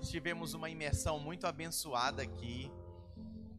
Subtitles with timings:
[0.00, 2.70] Tivemos uma imersão muito abençoada aqui.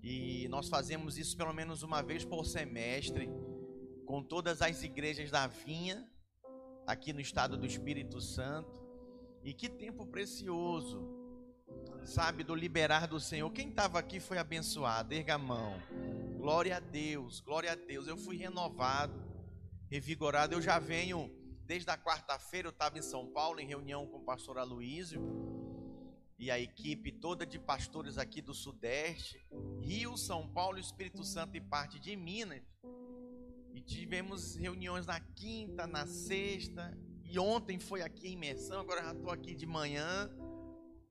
[0.02, 3.30] E nós fazemos isso pelo menos uma vez por semestre,
[4.06, 6.10] com todas as igrejas da Vinha,
[6.88, 8.80] aqui no estado do Espírito Santo.
[9.44, 11.08] E que tempo precioso,
[12.04, 13.50] sabe, do liberar do Senhor.
[13.52, 15.82] Quem estava aqui foi abençoado, erga a mão.
[16.38, 18.08] Glória a Deus, glória a Deus.
[18.08, 19.14] Eu fui renovado,
[19.90, 20.56] revigorado.
[20.56, 21.30] Eu já venho,
[21.66, 25.49] desde a quarta-feira, eu estava em São Paulo, em reunião com o pastor Aloísio
[26.40, 29.46] e a equipe toda de pastores aqui do Sudeste,
[29.82, 32.64] Rio, São Paulo, Espírito Santo e parte de Minas.
[33.74, 39.12] E tivemos reuniões na quinta, na sexta, e ontem foi aqui a imersão, agora já
[39.12, 40.32] estou aqui de manhã.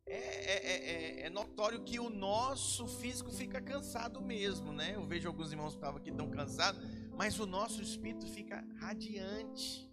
[0.06, 4.94] É, é, é, é, notório que o nosso físico fica cansado mesmo, né?
[4.94, 6.80] Eu vejo alguns irmãos que estavam aqui tão cansados,
[7.14, 9.87] mas o nosso espírito fica radiante.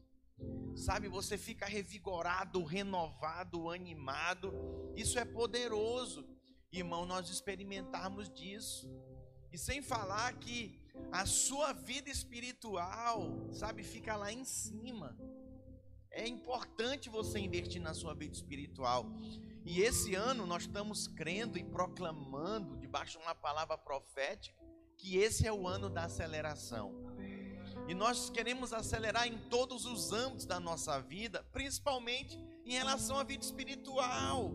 [0.76, 4.54] Sabe, você fica revigorado, renovado, animado.
[4.96, 6.28] Isso é poderoso.
[6.72, 8.90] Irmão, nós experimentarmos disso.
[9.52, 15.18] E sem falar que a sua vida espiritual, sabe, fica lá em cima.
[16.12, 19.06] É importante você investir na sua vida espiritual.
[19.66, 24.56] E esse ano nós estamos crendo e proclamando, debaixo de uma palavra profética,
[24.98, 26.94] que esse é o ano da aceleração.
[27.88, 33.24] E nós queremos acelerar em todos os âmbitos da nossa vida, principalmente em relação à
[33.24, 34.52] vida espiritual.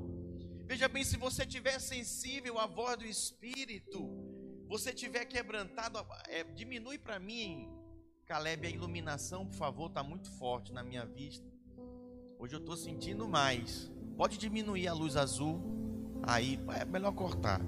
[0.66, 4.08] Veja bem, se você estiver sensível à voz do Espírito,
[4.68, 7.68] você estiver quebrantado, é, diminui para mim,
[8.26, 11.44] Caleb, a iluminação, por favor, está muito forte na minha vista.
[12.38, 13.90] Hoje eu estou sentindo mais.
[14.16, 15.60] Pode diminuir a luz azul.
[16.22, 17.60] Aí é melhor cortar.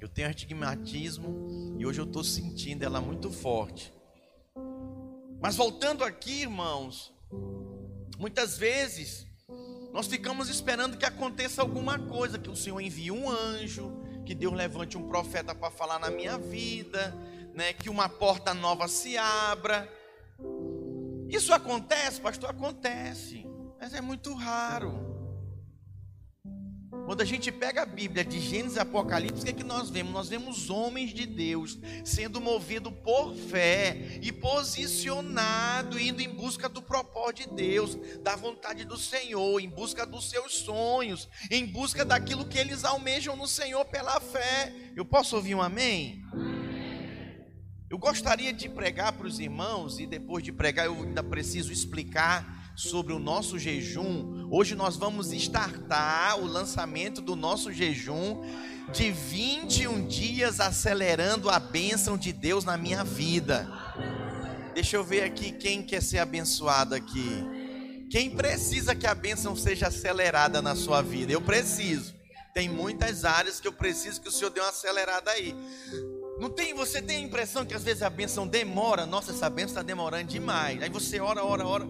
[0.00, 3.92] Eu tenho astigmatismo e hoje eu estou sentindo ela muito forte.
[5.42, 7.12] Mas voltando aqui, irmãos,
[8.16, 9.26] muitas vezes
[9.92, 13.92] nós ficamos esperando que aconteça alguma coisa, que o Senhor envie um anjo,
[14.24, 17.12] que Deus levante um profeta para falar na minha vida,
[17.54, 19.92] né, que uma porta nova se abra.
[21.28, 22.50] Isso acontece, pastor?
[22.50, 23.44] Acontece,
[23.80, 25.11] mas é muito raro.
[27.04, 29.90] Quando a gente pega a Bíblia de Gênesis e Apocalipse, o que, é que nós
[29.90, 30.12] vemos?
[30.12, 36.80] Nós vemos homens de Deus sendo movidos por fé e posicionado, indo em busca do
[36.80, 42.46] propósito de Deus, da vontade do Senhor, em busca dos seus sonhos, em busca daquilo
[42.46, 44.72] que eles almejam no Senhor pela fé.
[44.94, 46.22] Eu posso ouvir um amém?
[47.90, 52.61] Eu gostaria de pregar para os irmãos, e depois de pregar, eu ainda preciso explicar
[52.76, 54.48] sobre o nosso jejum.
[54.50, 58.42] Hoje nós vamos startar o lançamento do nosso jejum
[58.92, 63.68] de 21 dias acelerando a bênção de Deus na minha vida.
[64.74, 67.44] Deixa eu ver aqui quem quer ser abençoado aqui.
[68.10, 71.32] Quem precisa que a bênção seja acelerada na sua vida?
[71.32, 72.14] Eu preciso.
[72.52, 75.54] Tem muitas áreas que eu preciso que o Senhor dê uma acelerada aí.
[76.38, 79.06] Não tem, você tem a impressão que às vezes a bênção demora?
[79.06, 80.82] Nossa, essa bênção está demorando demais.
[80.82, 81.88] Aí você ora, ora, ora.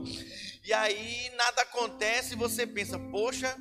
[0.65, 3.57] E aí nada acontece e você pensa, poxa,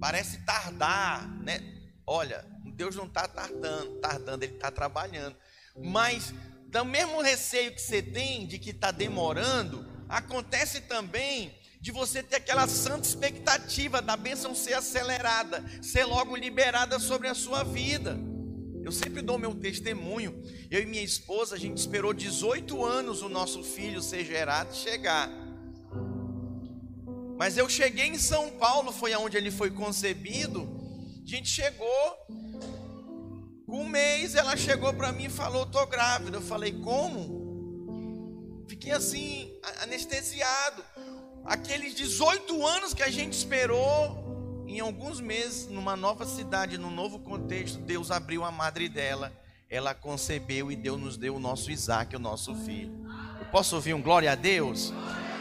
[0.00, 1.60] parece tardar, né?
[2.06, 5.36] Olha, Deus não está tardando, tardando, Ele está trabalhando.
[5.76, 6.32] Mas
[6.66, 12.36] do mesmo receio que você tem de que está demorando, acontece também de você ter
[12.36, 18.18] aquela santa expectativa da bênção ser acelerada, ser logo liberada sobre a sua vida.
[18.82, 20.42] Eu sempre dou meu testemunho.
[20.70, 24.76] Eu e minha esposa, a gente esperou 18 anos o nosso filho ser gerado e
[24.76, 25.43] chegar.
[27.36, 30.68] Mas eu cheguei em São Paulo, foi aonde ele foi concebido.
[31.24, 32.16] A gente chegou,
[33.66, 36.36] com um mês ela chegou para mim e falou: "Tô grávida".
[36.36, 39.52] Eu falei: "Como?" Fiquei assim,
[39.82, 40.82] anestesiado.
[41.44, 47.18] Aqueles 18 anos que a gente esperou, em alguns meses, numa nova cidade, num novo
[47.18, 49.32] contexto, Deus abriu a madre dela.
[49.68, 52.92] Ela concebeu e Deus nos deu o nosso Isaac, o nosso filho.
[53.38, 54.92] Eu posso ouvir um glória a Deus?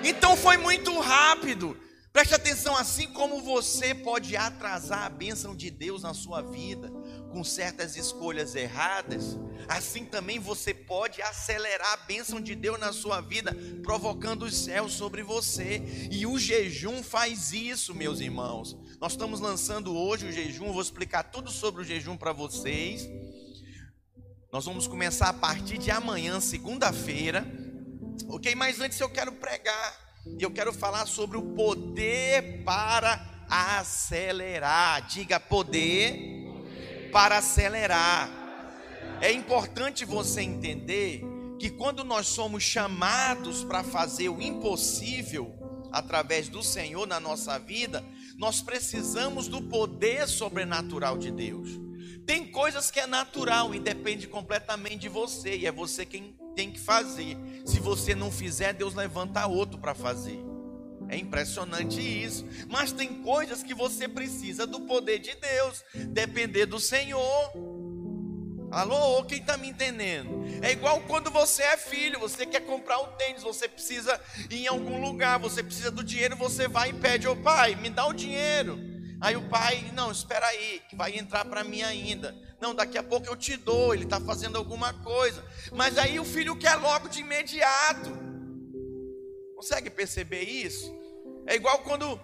[0.04, 1.78] Então foi muito rápido.
[2.14, 6.92] Preste atenção, assim como você pode atrasar a bênção de Deus na sua vida
[7.32, 9.36] com certas escolhas erradas,
[9.68, 14.94] assim também você pode acelerar a bênção de Deus na sua vida, provocando os céus
[14.94, 15.82] sobre você.
[16.12, 18.78] E o jejum faz isso, meus irmãos.
[19.02, 23.10] Nós estamos lançando hoje o jejum, vou explicar tudo sobre o jejum para vocês.
[24.52, 27.44] Nós vamos começar a partir de amanhã, segunda-feira.
[28.28, 35.06] Ok, mas antes eu quero pregar e eu quero falar sobre o poder para acelerar.
[35.08, 36.48] Diga poder
[37.12, 38.30] para acelerar.
[39.22, 41.24] É importante você entender
[41.60, 45.54] que quando nós somos chamados para fazer o impossível
[45.92, 48.04] através do Senhor na nossa vida,
[48.38, 51.70] nós precisamos do poder sobrenatural de Deus.
[52.26, 56.72] Tem coisas que é natural e depende completamente de você, e é você quem tem
[56.72, 57.38] que fazer.
[57.66, 60.40] Se você não fizer, Deus levanta outro para fazer.
[61.10, 62.46] É impressionante isso.
[62.70, 67.52] Mas tem coisas que você precisa do poder de Deus, depender do Senhor.
[68.72, 70.44] Alô, quem está me entendendo?
[70.64, 74.20] É igual quando você é filho, você quer comprar um tênis, você precisa
[74.50, 77.90] ir em algum lugar, você precisa do dinheiro, você vai e pede ao pai, me
[77.92, 78.93] dá o dinheiro.
[79.24, 82.36] Aí o pai, não, espera aí, que vai entrar para mim ainda.
[82.60, 85.42] Não, daqui a pouco eu te dou, ele está fazendo alguma coisa.
[85.72, 88.12] Mas aí o filho quer logo de imediato.
[89.56, 90.94] Consegue perceber isso?
[91.48, 92.20] É igual quando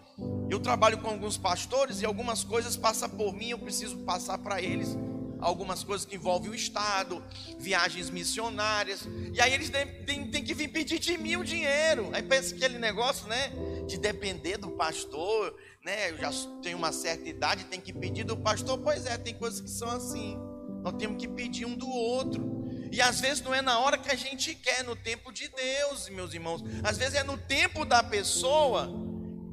[0.49, 4.61] eu trabalho com alguns pastores e algumas coisas passam por mim, eu preciso passar para
[4.61, 4.97] eles
[5.39, 7.23] algumas coisas que envolvem o Estado,
[7.57, 12.09] viagens missionárias, e aí eles têm, que vir pedir de mim o dinheiro.
[12.11, 13.51] Aí pensa aquele negócio, né?
[13.87, 15.55] De depender do pastor,
[15.89, 16.11] né?
[16.11, 16.31] Eu já
[16.61, 18.77] tenho uma certa idade, tem que pedir do pastor.
[18.77, 20.37] Pois é, tem coisas que são assim.
[20.83, 22.59] Nós temos que pedir um do outro.
[22.91, 26.09] E às vezes não é na hora que a gente quer, no tempo de Deus,
[26.09, 26.63] meus irmãos.
[26.83, 28.89] Às vezes é no tempo da pessoa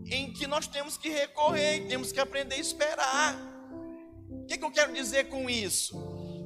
[0.06, 3.36] em que nós temos que recorrer, temos que aprender a esperar.
[4.30, 5.96] O que, que eu quero dizer com isso?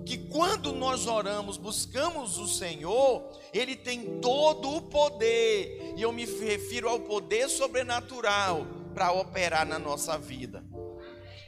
[0.06, 6.24] Que quando nós oramos, buscamos o Senhor, Ele tem todo o poder, e eu me
[6.24, 10.64] refiro ao poder sobrenatural para operar na nossa vida.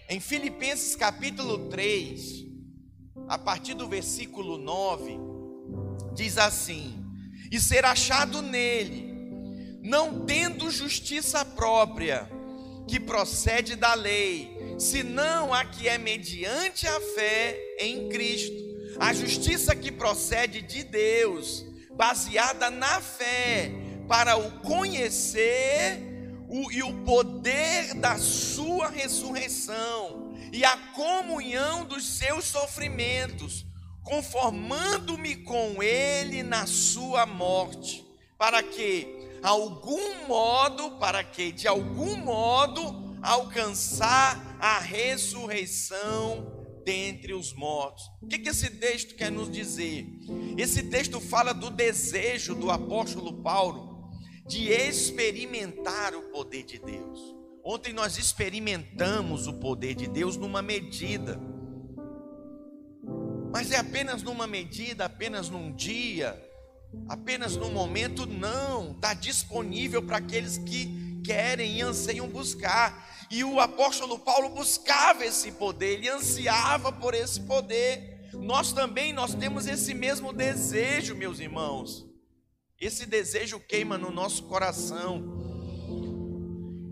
[0.09, 2.47] Em Filipenses capítulo 3,
[3.29, 5.19] a partir do versículo 9,
[6.15, 7.03] diz assim:
[7.51, 12.29] E ser achado nele, não tendo justiça própria,
[12.87, 18.73] que procede da lei, senão a que é mediante a fé em Cristo.
[18.99, 21.65] A justiça que procede de Deus,
[21.97, 23.71] baseada na fé,
[24.07, 26.12] para o conhecer
[26.53, 33.65] o, e o poder da sua ressurreição e a comunhão dos seus sofrimentos,
[34.05, 38.07] conformando-me com ele na sua morte,
[38.37, 39.09] para que
[39.43, 46.53] algum modo, para que de algum modo alcançar a ressurreição
[46.85, 48.05] dentre os mortos.
[48.21, 50.07] O que, que esse texto quer nos dizer?
[50.59, 53.92] Esse texto fala do desejo do apóstolo Paulo
[54.47, 57.37] de experimentar o poder de Deus.
[57.65, 61.39] Ontem nós experimentamos o poder de Deus numa medida,
[63.53, 66.43] mas é apenas numa medida, apenas num dia,
[67.09, 73.27] apenas num momento, não, está disponível para aqueles que querem e anseiam buscar.
[73.31, 78.29] E o apóstolo Paulo buscava esse poder, ele ansiava por esse poder.
[78.33, 82.12] Nós também nós temos esse mesmo desejo, meus irmãos.
[82.83, 85.23] Esse desejo queima no nosso coração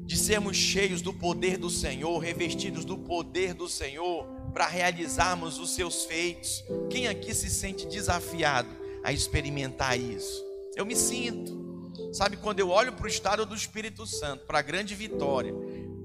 [0.06, 5.74] de sermos cheios do poder do Senhor, revestidos do poder do Senhor para realizarmos os
[5.74, 6.62] seus feitos.
[6.88, 8.68] Quem aqui se sente desafiado
[9.02, 10.44] a experimentar isso.
[10.76, 14.62] Eu me sinto, sabe, quando eu olho para o estado do Espírito Santo, para a
[14.62, 15.52] grande vitória,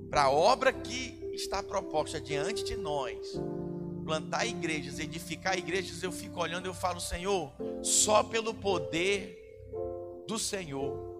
[0.09, 3.39] para a obra que está proposta diante de nós,
[4.03, 7.53] plantar igrejas, edificar igrejas, eu fico olhando, eu falo, Senhor,
[7.83, 9.44] só pelo poder
[10.27, 11.15] do Senhor,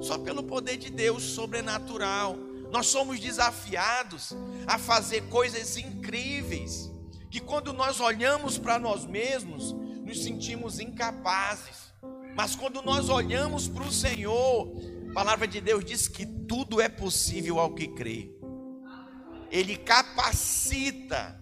[0.00, 2.36] só pelo poder de Deus sobrenatural,
[2.70, 4.32] nós somos desafiados
[4.66, 6.90] a fazer coisas incríveis,
[7.30, 9.72] que quando nós olhamos para nós mesmos,
[10.04, 11.92] nos sentimos incapazes.
[12.36, 14.72] Mas quando nós olhamos para o Senhor,
[15.10, 18.32] a palavra de Deus diz que tudo é possível ao que crê.
[19.50, 21.36] Ele capacita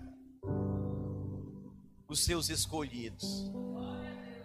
[2.09, 3.51] os seus escolhidos.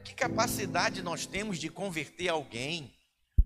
[0.03, 2.93] Que capacidade nós temos de converter alguém,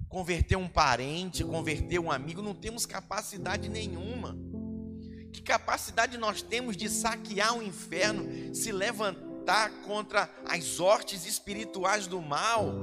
[0.10, 2.42] converter um parente, converter um amigo?
[2.42, 4.38] Não temos capacidade nenhuma.
[5.32, 9.28] Que capacidade nós temos de saquear o inferno, se levantar?
[9.86, 12.74] contra as hortes espirituais do mal?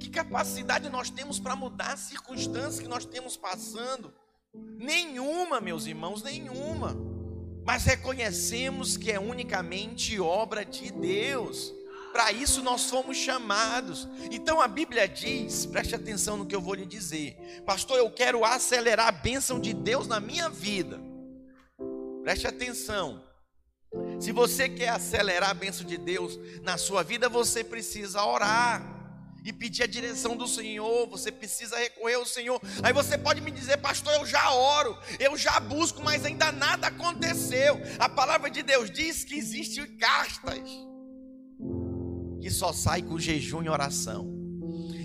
[0.00, 4.12] Que capacidade nós temos para mudar as circunstâncias que nós temos passando?
[4.52, 6.96] Nenhuma, meus irmãos, nenhuma.
[7.64, 11.72] Mas reconhecemos que é unicamente obra de Deus.
[12.18, 14.08] Para isso nós fomos chamados.
[14.32, 17.62] Então a Bíblia diz, preste atenção no que eu vou lhe dizer.
[17.64, 20.98] Pastor, eu quero acelerar a bênção de Deus na minha vida.
[22.24, 23.22] Preste atenção.
[24.18, 28.82] Se você quer acelerar a bênção de Deus na sua vida, você precisa orar
[29.44, 32.60] e pedir a direção do Senhor, você precisa recorrer ao Senhor.
[32.82, 36.88] Aí você pode me dizer, pastor, eu já oro, eu já busco, mas ainda nada
[36.88, 37.80] aconteceu.
[37.96, 40.88] A palavra de Deus diz que existem castas
[42.50, 44.38] só sai com jejum e oração.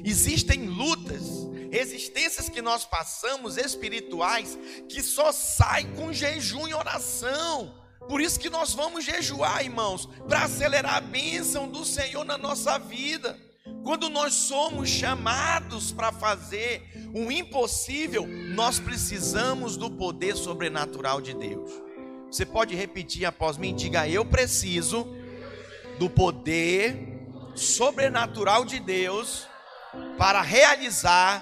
[0.04, 4.58] Existem lutas resistências que nós passamos espirituais
[4.88, 7.74] que só sai com jejum e oração.
[8.08, 12.78] Por isso que nós vamos jejuar, irmãos, para acelerar a bênção do Senhor na nossa
[12.78, 13.40] vida.
[13.84, 16.84] Quando nós somos chamados para fazer
[17.14, 21.72] o impossível, nós precisamos do poder sobrenatural de Deus.
[22.30, 23.74] Você pode repetir após mim?
[23.74, 25.08] Diga: Eu preciso
[25.98, 27.13] do poder
[27.56, 29.48] sobrenatural de Deus
[30.18, 31.42] para realizar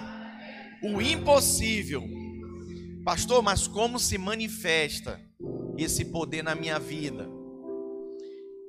[0.82, 2.02] o impossível.
[3.04, 5.20] Pastor, mas como se manifesta
[5.76, 7.28] esse poder na minha vida?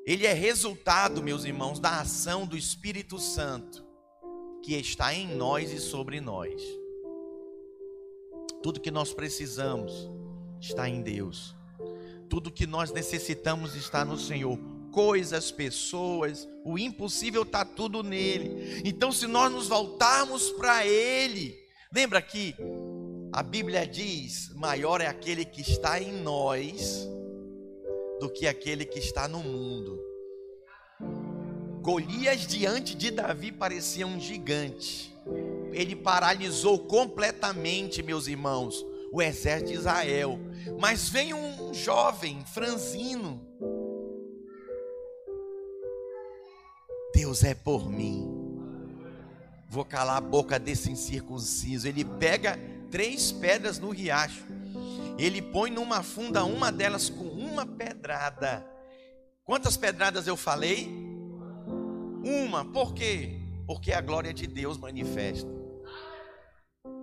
[0.05, 3.83] Ele é resultado, meus irmãos, da ação do Espírito Santo
[4.63, 6.61] que está em nós e sobre nós.
[8.61, 10.09] Tudo que nós precisamos
[10.59, 11.53] está em Deus.
[12.29, 14.57] Tudo que nós necessitamos está no Senhor.
[14.93, 18.81] Coisas, pessoas, o impossível está tudo nele.
[18.85, 21.57] Então, se nós nos voltarmos para Ele,
[21.91, 22.55] lembra que
[23.33, 27.05] a Bíblia diz: maior é aquele que está em nós
[28.19, 29.99] do que aquele que está no mundo.
[31.81, 35.13] Golias diante de Davi parecia um gigante.
[35.73, 40.39] Ele paralisou completamente, meus irmãos, o exército de Israel.
[40.79, 43.45] Mas vem um jovem franzino.
[47.13, 48.27] Deus é por mim.
[49.69, 51.87] Vou calar a boca desse incircunciso.
[51.87, 54.45] Ele pega três pedras no riacho.
[55.17, 58.65] Ele põe numa funda uma delas com uma pedrada.
[59.43, 60.87] Quantas pedradas eu falei?
[62.23, 62.65] Uma.
[62.65, 63.39] Por quê?
[63.67, 65.49] Porque a glória de Deus manifesta.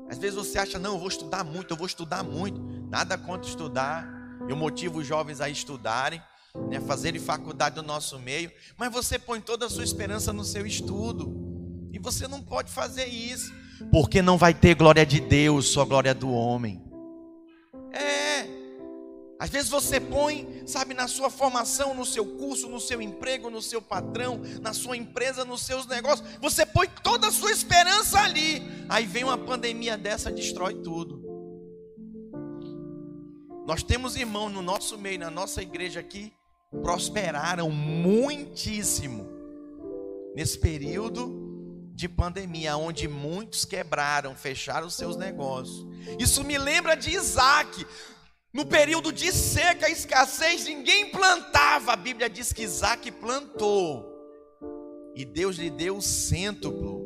[0.09, 2.61] Às vezes você acha, não, eu vou estudar muito, eu vou estudar muito.
[2.89, 4.09] Nada contra estudar.
[4.49, 6.21] Eu motivo os jovens a estudarem,
[6.69, 8.51] né, fazerem faculdade no nosso meio.
[8.77, 11.89] Mas você põe toda a sua esperança no seu estudo.
[11.93, 13.53] E você não pode fazer isso.
[13.91, 16.91] Porque não vai ter glória de Deus, só glória do homem.
[19.41, 23.63] Às vezes você põe, sabe, na sua formação, no seu curso, no seu emprego, no
[23.63, 28.63] seu patrão, na sua empresa, nos seus negócios, você põe toda a sua esperança ali.
[28.87, 31.25] Aí vem uma pandemia dessa, destrói tudo.
[33.67, 36.31] Nós temos irmãos no nosso meio, na nossa igreja aqui,
[36.71, 39.29] prosperaram muitíssimo
[40.35, 41.49] nesse período
[41.95, 45.87] de pandemia, onde muitos quebraram, fecharam seus negócios.
[46.19, 47.87] Isso me lembra de Isaac.
[48.53, 51.93] No período de seca, escassez, ninguém plantava.
[51.93, 54.09] A Bíblia diz que Isaac plantou.
[55.15, 57.01] E Deus lhe deu o cêntuplo.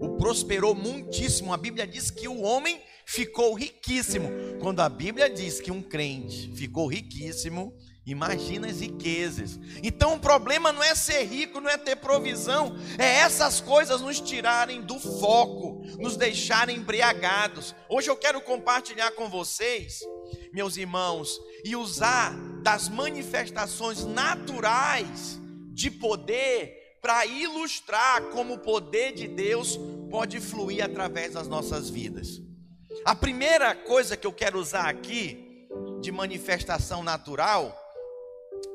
[0.00, 1.52] O prosperou muitíssimo.
[1.52, 4.28] A Bíblia diz que o homem ficou riquíssimo.
[4.60, 7.72] Quando a Bíblia diz que um crente ficou riquíssimo,
[8.06, 9.58] imagina as riquezas.
[9.82, 14.20] Então o problema não é ser rico, não é ter provisão, é essas coisas nos
[14.20, 17.74] tirarem do foco, nos deixarem embriagados.
[17.88, 20.00] Hoje eu quero compartilhar com vocês
[20.54, 22.32] meus irmãos, e usar
[22.62, 25.40] das manifestações naturais
[25.72, 29.78] de poder para ilustrar como o poder de Deus
[30.10, 32.40] pode fluir através das nossas vidas.
[33.04, 35.68] A primeira coisa que eu quero usar aqui
[36.00, 37.76] de manifestação natural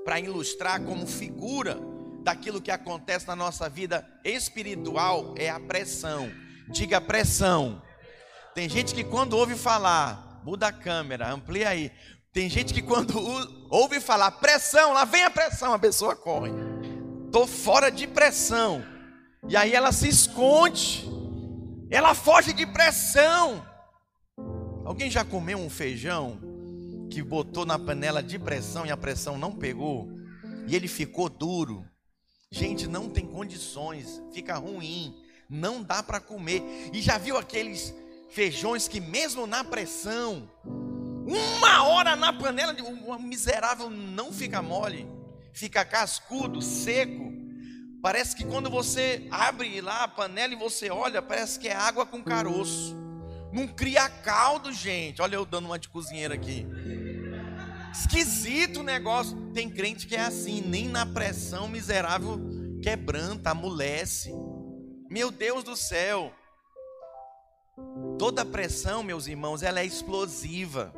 [0.09, 1.77] para ilustrar como figura
[2.23, 6.31] daquilo que acontece na nossa vida espiritual é a pressão.
[6.67, 7.79] Diga pressão.
[8.55, 11.91] Tem gente que quando ouve falar muda a câmera, amplia aí.
[12.33, 13.19] Tem gente que quando
[13.69, 16.53] ouve falar pressão, lá vem a pressão, a pessoa corre.
[17.31, 18.83] Tô fora de pressão.
[19.47, 21.07] E aí ela se esconde.
[21.91, 23.63] Ela foge de pressão.
[24.83, 26.48] Alguém já comeu um feijão
[27.09, 30.09] que botou na panela de pressão e a pressão não pegou?
[30.67, 31.85] E ele ficou duro.
[32.51, 35.15] Gente, não tem condições, fica ruim,
[35.49, 36.63] não dá para comer.
[36.93, 37.93] E já viu aqueles
[38.29, 45.07] feijões que, mesmo na pressão, uma hora na panela, o miserável não fica mole,
[45.53, 47.31] fica cascudo, seco.
[48.01, 52.05] Parece que quando você abre lá a panela e você olha, parece que é água
[52.05, 52.95] com caroço.
[53.51, 55.21] Não cria caldo, gente.
[55.21, 56.65] Olha eu dando uma de cozinheira aqui.
[57.91, 59.35] Esquisito o negócio.
[59.53, 62.39] Tem crente que é assim, nem na pressão miserável
[62.81, 64.31] quebranta, amolece.
[65.09, 66.31] Meu Deus do céu.
[68.17, 70.93] Toda pressão, meus irmãos, ela é explosiva.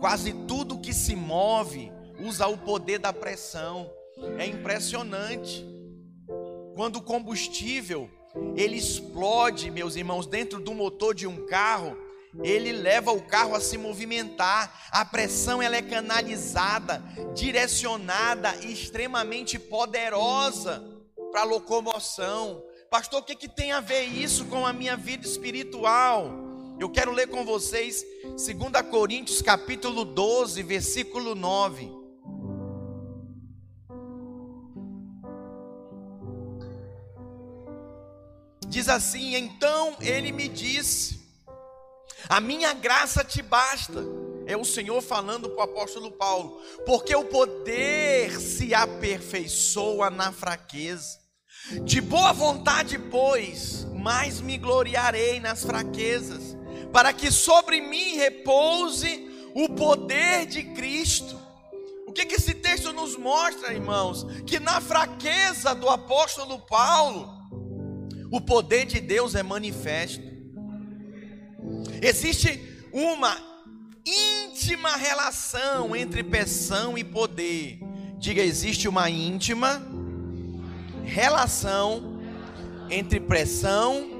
[0.00, 3.90] Quase tudo que se move usa o poder da pressão.
[4.38, 5.64] É impressionante.
[6.74, 8.10] Quando o combustível
[8.56, 11.96] ele explode, meus irmãos, dentro do motor de um carro,
[12.42, 14.88] ele leva o carro a se movimentar.
[14.90, 17.02] A pressão ela é canalizada,
[17.34, 20.82] direcionada e extremamente poderosa
[21.32, 26.28] para locomoção Pastor, o que, que tem a ver isso com a minha vida espiritual?
[26.76, 31.99] Eu quero ler com vocês 2 Coríntios capítulo 12, versículo 9.
[38.70, 41.20] Diz assim: Então ele me disse:
[42.28, 44.04] A minha graça te basta.
[44.46, 51.18] É o Senhor falando para o apóstolo Paulo, porque o poder se aperfeiçoa na fraqueza.
[51.84, 56.56] De boa vontade, pois, mais me gloriarei nas fraquezas,
[56.92, 61.38] para que sobre mim repouse o poder de Cristo.
[62.06, 64.26] O que, que esse texto nos mostra, irmãos?
[64.46, 67.39] Que na fraqueza do apóstolo Paulo,
[68.30, 70.22] o poder de Deus é manifesto.
[72.02, 72.60] Existe
[72.92, 73.36] uma
[74.06, 77.78] íntima relação entre pressão e poder.
[78.18, 79.82] Diga, existe uma íntima
[81.04, 82.20] relação
[82.90, 84.10] entre pressão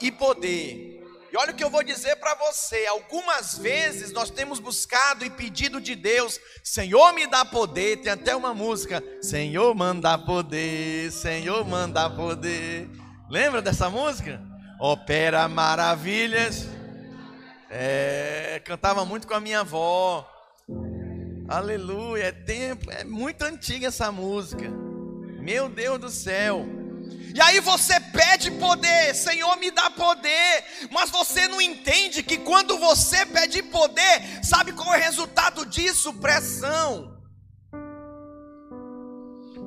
[0.00, 0.92] e poder.
[1.32, 5.30] E olha o que eu vou dizer para você: algumas vezes nós temos buscado e
[5.30, 7.98] pedido de Deus, Senhor, me dá poder.
[7.98, 12.90] Tem até uma música: Senhor, manda poder, Senhor, manda poder.
[13.32, 14.42] Lembra dessa música?
[14.78, 16.66] Opera maravilhas.
[17.70, 20.30] É, cantava muito com a minha avó.
[21.48, 24.68] Aleluia, é tempo, é muito antiga essa música.
[25.40, 26.66] Meu Deus do céu.
[27.34, 32.76] E aí você pede poder, Senhor, me dá poder, mas você não entende que quando
[32.76, 36.12] você pede poder, sabe qual é o resultado disso?
[36.12, 37.11] Pressão.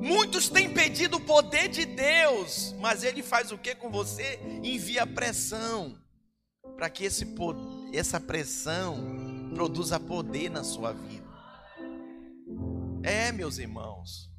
[0.00, 4.38] Muitos têm pedido o poder de Deus, mas Ele faz o que com você?
[4.62, 5.98] Envia pressão,
[6.76, 7.26] para que esse,
[7.92, 11.26] essa pressão produza poder na sua vida.
[13.02, 14.30] É, meus irmãos.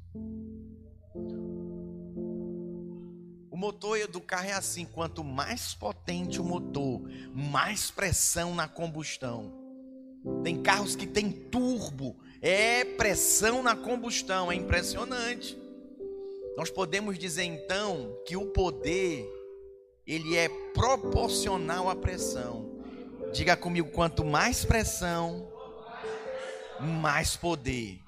[3.58, 7.02] motor do carro é assim: quanto mais potente o motor,
[7.34, 9.52] mais pressão na combustão.
[10.42, 15.58] Tem carros que tem turbo, é pressão na combustão, é impressionante.
[16.56, 19.28] Nós podemos dizer então que o poder
[20.06, 22.66] ele é proporcional à pressão.
[23.32, 25.52] Diga comigo, quanto mais pressão,
[26.80, 28.00] mais poder.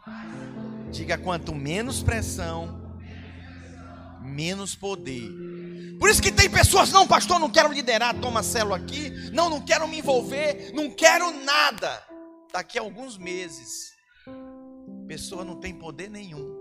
[0.91, 2.99] Diga quanto menos pressão,
[4.23, 5.31] menos poder.
[5.99, 9.61] Por isso que tem pessoas, não, pastor, não quero liderar, toma célula aqui, não, não
[9.61, 12.03] quero me envolver, não quero nada.
[12.51, 13.93] Daqui a alguns meses,
[15.11, 16.57] pessoa não tem poder nenhum,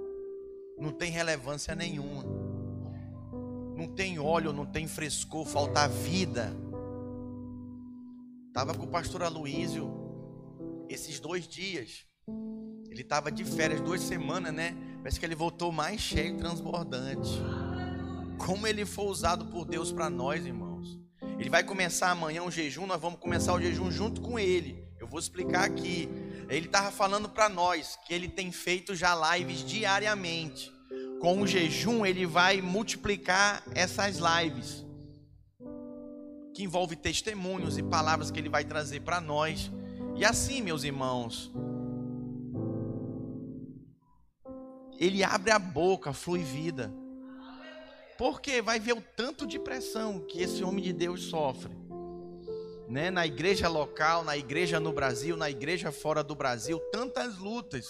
[0.75, 2.23] não tem relevância nenhuma,
[3.75, 6.51] não tem óleo, não tem frescor, falta vida.
[8.47, 9.87] Estava com o pastor Aloísio
[10.89, 12.07] esses dois dias.
[12.89, 14.75] Ele estava de férias duas semanas, né?
[14.97, 17.29] Parece que ele voltou mais cheio, transbordante.
[18.39, 20.99] Como ele foi usado por Deus para nós, irmãos.
[21.37, 24.88] Ele vai começar amanhã um jejum, nós vamos começar o jejum junto com ele.
[24.99, 26.09] Eu vou explicar aqui.
[26.49, 30.71] Ele estava falando para nós que ele tem feito já lives diariamente.
[31.21, 34.85] Com o jejum, ele vai multiplicar essas lives,
[36.53, 39.71] que envolve testemunhos e palavras que ele vai trazer para nós.
[40.15, 41.51] E assim, meus irmãos,
[44.97, 46.93] ele abre a boca, flui vida.
[48.17, 51.78] Porque vai ver o tanto de pressão que esse homem de Deus sofre.
[52.89, 53.11] Né?
[53.11, 57.85] Na igreja local, na igreja no Brasil, na igreja fora do Brasil, tantas lutas.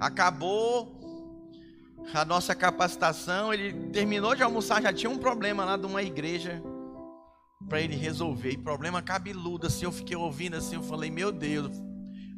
[0.00, 0.96] Acabou
[2.14, 6.62] a nossa capacitação, ele terminou de almoçar, já tinha um problema lá de uma igreja
[7.68, 8.50] para ele resolver.
[8.50, 11.76] E problema cabeludo, assim, eu fiquei ouvindo assim, eu falei, meu Deus,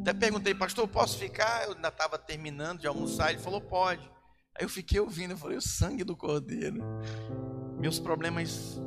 [0.01, 1.65] até perguntei, pastor, posso ficar?
[1.67, 3.31] Eu ainda estava terminando de almoçar.
[3.31, 4.03] Ele falou, pode.
[4.57, 6.83] Aí eu fiquei ouvindo, eu falei, o sangue do cordeiro.
[7.79, 8.81] Meus problemas,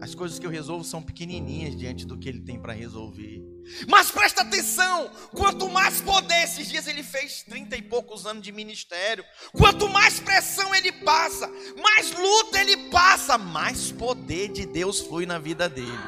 [0.00, 3.42] as coisas que eu resolvo são pequenininhas diante do que ele tem para resolver.
[3.88, 8.52] Mas presta atenção, quanto mais poder, esses dias ele fez trinta e poucos anos de
[8.52, 9.24] ministério.
[9.52, 11.50] Quanto mais pressão ele passa,
[11.82, 15.98] mais luta ele passa, mais poder de Deus flui na vida dele.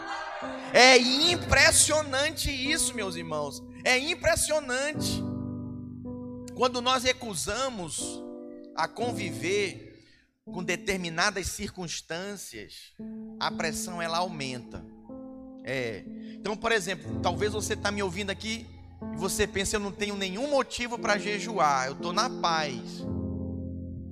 [0.72, 3.62] É impressionante isso, meus irmãos.
[3.84, 5.22] É impressionante.
[6.54, 8.22] Quando nós recusamos
[8.76, 9.87] a conviver
[10.52, 12.92] com determinadas circunstâncias,
[13.38, 14.84] a pressão ela aumenta.
[15.64, 16.04] É.
[16.34, 18.66] Então, por exemplo, talvez você está me ouvindo aqui
[19.12, 23.04] e você pensa eu não tenho nenhum motivo para jejuar, eu estou na paz.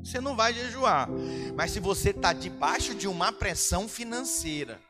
[0.04, 1.08] Você não vai jejuar.
[1.56, 4.80] Mas se você está debaixo de uma pressão financeira,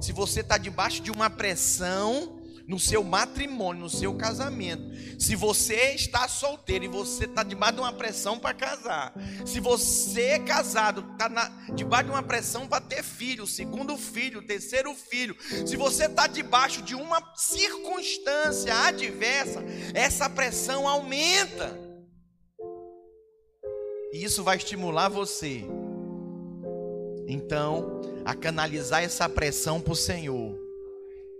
[0.00, 2.39] se você está debaixo de uma pressão
[2.70, 4.94] no seu matrimônio, no seu casamento.
[5.18, 9.12] Se você está solteiro e você está debaixo de uma pressão para casar,
[9.44, 14.94] se você é casado, está debaixo de uma pressão para ter filho, segundo filho, terceiro
[14.94, 21.76] filho, se você está debaixo de uma circunstância adversa, essa pressão aumenta.
[24.12, 25.64] E isso vai estimular você.
[27.26, 30.69] Então, a canalizar essa pressão para o Senhor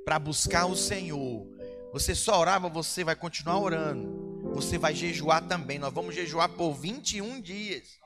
[0.05, 1.47] para buscar o Senhor.
[1.93, 4.31] Você só orava, você vai continuar orando.
[4.55, 5.79] Você vai jejuar também.
[5.79, 8.01] Nós vamos jejuar por 21 dias.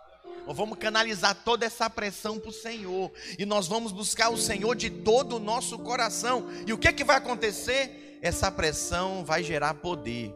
[0.47, 3.11] Nós vamos canalizar toda essa pressão para o Senhor.
[3.39, 6.47] E nós vamos buscar o Senhor de todo o nosso coração.
[6.67, 8.19] E o que, que vai acontecer?
[8.23, 10.35] Essa pressão vai gerar poder.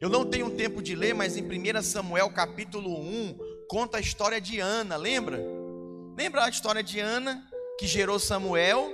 [0.00, 3.38] Eu não tenho tempo de ler, mas em 1 Samuel capítulo 1,
[3.68, 5.40] conta a história de Ana, lembra?
[6.16, 7.42] Lembra a história de Ana
[7.78, 8.92] que gerou Samuel?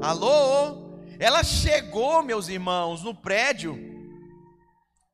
[0.00, 0.83] Alô?
[1.18, 3.78] Ela chegou, meus irmãos, no prédio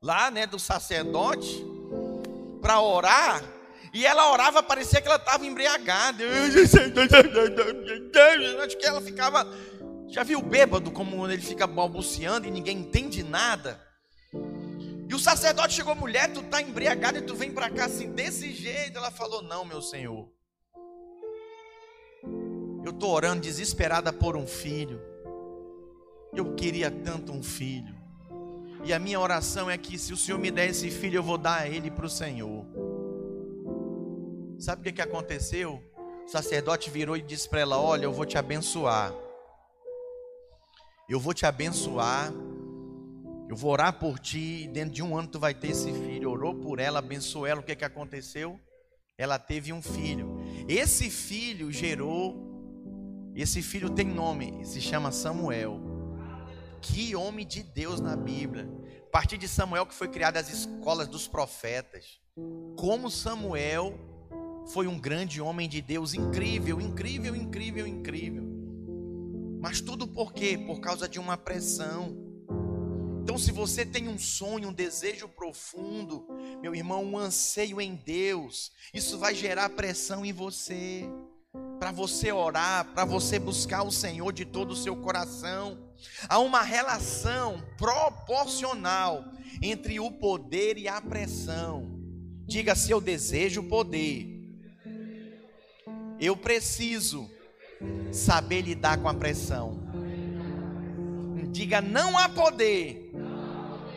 [0.01, 1.63] lá, né, do sacerdote
[2.61, 3.43] para orar,
[3.93, 6.23] e ela orava, parecia que ela estava embriagada.
[8.63, 9.45] Acho que ela ficava
[10.11, 13.81] já viu bêbado como ele fica balbuciando e ninguém entende nada?
[15.09, 18.51] E o sacerdote chegou, mulher, tu tá embriagada e tu vem para cá assim desse
[18.51, 18.97] jeito.
[18.97, 20.29] Ela falou: "Não, meu Senhor.
[22.83, 25.01] Eu tô orando desesperada por um filho.
[26.33, 27.95] Eu queria tanto um filho.
[28.83, 31.37] E a minha oração é que se o Senhor me der esse filho, eu vou
[31.37, 32.65] dar ele para o Senhor.
[34.57, 35.83] Sabe o que, que aconteceu?
[36.25, 39.13] O sacerdote virou e disse para ela: Olha, eu vou te abençoar.
[41.09, 42.31] Eu vou te abençoar.
[43.49, 44.63] Eu vou orar por ti.
[44.63, 46.31] E dentro de um ano tu vai ter esse filho.
[46.31, 47.59] Orou por ela, abençoou ela.
[47.59, 48.59] O que, que aconteceu?
[49.17, 50.39] Ela teve um filho.
[50.67, 52.49] Esse filho gerou.
[53.35, 54.65] Esse filho tem nome.
[54.65, 55.90] Se chama Samuel.
[56.81, 58.67] Que homem de Deus na Bíblia.
[59.07, 62.19] A partir de Samuel que foi criada as escolas dos profetas.
[62.77, 63.99] Como Samuel
[64.73, 68.43] foi um grande homem de Deus, incrível, incrível, incrível, incrível.
[69.61, 70.57] Mas tudo por quê?
[70.57, 72.17] Por causa de uma pressão.
[73.21, 76.25] Então, se você tem um sonho, um desejo profundo,
[76.61, 81.07] meu irmão, um anseio em Deus, isso vai gerar pressão em você,
[81.81, 85.77] para você orar, para você buscar o Senhor de todo o seu coração.
[86.29, 89.25] Há uma relação proporcional
[89.61, 91.99] entre o poder e a pressão.
[92.47, 94.27] Diga se eu desejo poder.
[96.19, 97.29] Eu preciso
[98.13, 99.81] saber lidar com a pressão.
[101.49, 103.11] Diga não há poder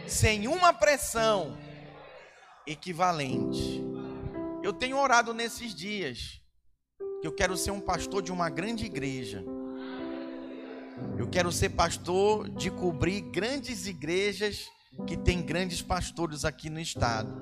[0.09, 1.57] sem uma pressão
[2.67, 3.85] equivalente.
[4.63, 6.43] Eu tenho orado nesses dias
[7.25, 9.43] que eu quero ser um pastor de uma grande igreja
[11.17, 14.69] eu quero ser pastor de cobrir grandes igrejas
[15.07, 17.35] que tem grandes pastores aqui no estado.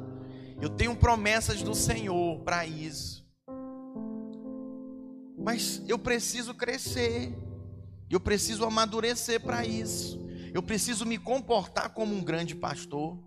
[0.60, 3.26] Eu tenho promessas do Senhor para isso.
[5.36, 7.36] Mas eu preciso crescer.
[8.08, 10.24] Eu preciso amadurecer para isso.
[10.54, 13.18] Eu preciso me comportar como um grande pastor.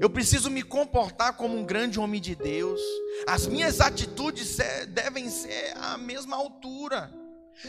[0.00, 2.80] Eu preciso me comportar como um grande homem de Deus.
[3.26, 4.56] As minhas atitudes
[4.88, 7.12] devem ser à mesma altura.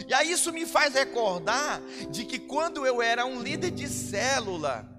[0.07, 4.89] E aí isso me faz recordar de que quando eu era um líder de célula,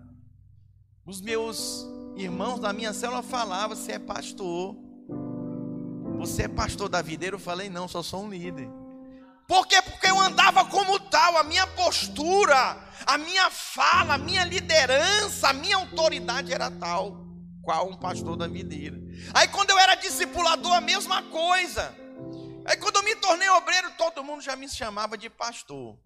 [1.07, 4.77] os meus irmãos da minha célula falavam: você é pastor.
[6.19, 7.37] Você é pastor da videira?
[7.37, 8.69] Eu falei: não, só sou um líder.
[9.47, 9.81] Por quê?
[9.83, 15.53] Porque eu andava como tal, a minha postura, a minha fala, a minha liderança, a
[15.53, 17.27] minha autoridade era tal,
[17.63, 18.99] qual um pastor da videira.
[19.35, 21.95] Aí quando eu era discipulador, a mesma coisa.
[22.65, 25.99] Aí quando eu me tornei obreiro, todo mundo já me chamava de pastor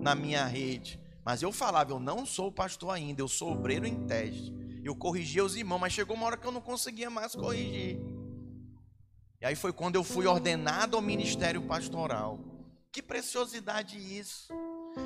[0.00, 1.00] na minha rede.
[1.24, 4.52] Mas eu falava, eu não sou pastor ainda, eu sou obreiro em teste.
[4.82, 8.00] Eu corrigia os irmãos, mas chegou uma hora que eu não conseguia mais corrigir.
[9.40, 12.40] E aí foi quando eu fui ordenado ao ministério pastoral.
[12.92, 14.52] Que preciosidade isso.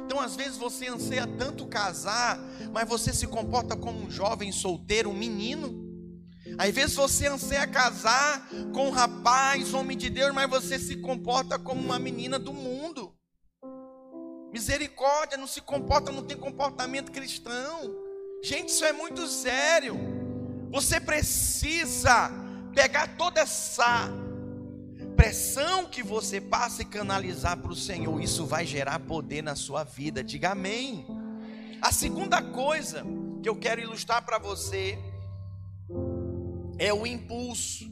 [0.05, 2.37] Então, às vezes você anseia tanto casar,
[2.73, 5.87] mas você se comporta como um jovem solteiro, um menino.
[6.59, 11.61] Às vezes você anseia casar com um rapaz, homem de Deus, mas você se comporta
[11.61, 13.15] como uma menina do mundo.
[14.53, 17.95] Misericórdia, não se comporta, não tem comportamento cristão.
[18.43, 19.97] Gente, isso é muito sério.
[20.73, 22.33] Você precisa
[22.75, 24.11] pegar toda essa
[25.17, 28.21] pressão que você passa e canalizar para o Senhor.
[28.21, 30.23] Isso vai gerar poder na sua vida.
[30.23, 31.07] Diga amém.
[31.81, 33.03] A segunda coisa
[33.43, 34.99] que eu quero ilustrar para você
[36.79, 37.91] é o impulso.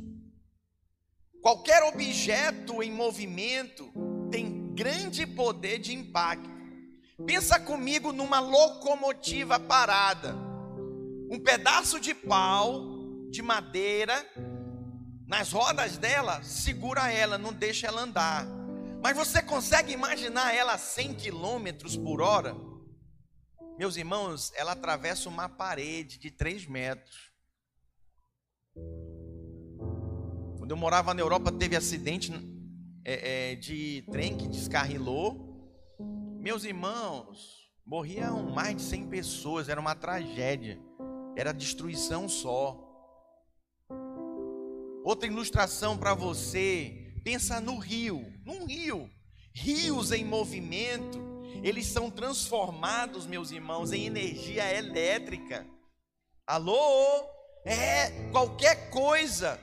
[1.40, 3.90] Qualquer objeto em movimento
[4.30, 6.50] tem grande poder de impacto.
[7.26, 10.34] Pensa comigo numa locomotiva parada.
[11.30, 12.82] Um pedaço de pau,
[13.30, 14.14] de madeira,
[15.26, 18.46] nas rodas dela, segura ela, não deixa ela andar.
[19.02, 22.54] Mas você consegue imaginar ela a 100 km por hora?
[23.78, 27.32] Meus irmãos, ela atravessa uma parede de 3 metros.
[30.58, 32.32] Quando eu morava na Europa, teve acidente
[33.04, 35.68] é, é, de trem que descarrilou.
[36.40, 40.80] Meus irmãos, morriam mais de 100 pessoas, era uma tragédia,
[41.37, 42.93] era destruição só.
[45.04, 49.10] Outra ilustração para você, pensa no rio, num rio,
[49.54, 51.20] rios em movimento,
[51.62, 55.66] eles são transformados, meus irmãos, em energia elétrica.
[56.46, 57.22] Alô?
[57.66, 59.60] É, qualquer coisa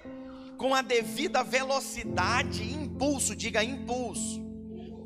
[0.59, 4.39] com a devida velocidade, impulso, diga impulso,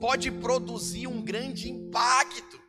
[0.02, 2.60] pode produzir um grande impacto.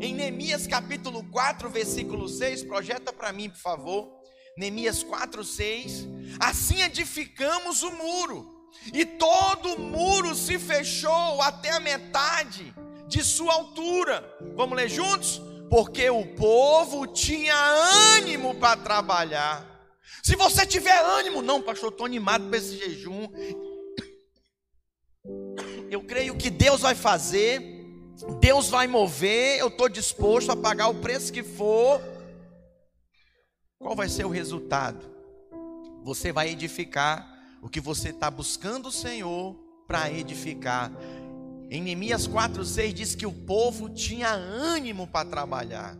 [0.00, 4.23] Em Neemias capítulo 4, versículo 6, projeta para mim, por favor.
[4.56, 6.08] Neemias 4, 6.
[6.40, 12.74] Assim edificamos o muro, e todo o muro se fechou até a metade
[13.06, 14.24] de sua altura.
[14.56, 15.40] Vamos ler juntos?
[15.70, 17.54] Porque o povo tinha
[18.16, 19.74] ânimo para trabalhar
[20.24, 23.28] se você tiver ânimo, não, pastor, estou animado para esse jejum.
[25.90, 27.60] Eu creio que Deus vai fazer,
[28.40, 32.00] Deus vai mover, eu estou disposto a pagar o preço que for.
[33.84, 35.14] Qual vai ser o resultado?
[36.02, 39.54] Você vai edificar o que você está buscando o Senhor
[39.86, 40.90] para edificar.
[41.68, 45.98] Em Neemias 4,6 diz que o povo tinha ânimo para trabalhar.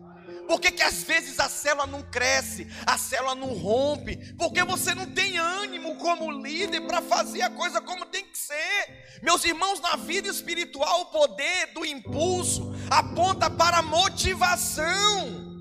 [0.48, 4.32] Por que, que às vezes a célula não cresce, a célula não rompe?
[4.38, 9.20] Porque você não tem ânimo como líder para fazer a coisa como tem que ser.
[9.22, 15.53] Meus irmãos, na vida espiritual, o poder do impulso aponta para motivação.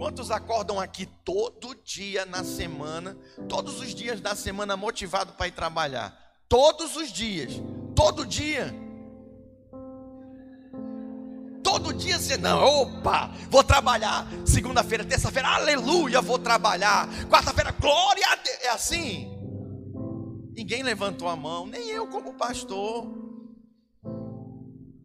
[0.00, 3.14] Quantos acordam aqui todo dia na semana,
[3.46, 6.18] todos os dias da semana motivado para ir trabalhar?
[6.48, 7.52] Todos os dias,
[7.94, 8.74] todo dia.
[11.62, 14.26] Todo dia você não, opa, vou trabalhar.
[14.46, 17.06] Segunda-feira, terça-feira, aleluia, vou trabalhar.
[17.28, 18.58] Quarta-feira, glória a Deus.
[18.62, 19.30] É assim.
[20.56, 23.04] Ninguém levantou a mão, nem eu como pastor.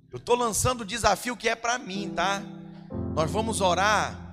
[0.10, 2.42] Eu estou lançando o desafio que é para mim, tá?
[3.14, 4.25] Nós vamos orar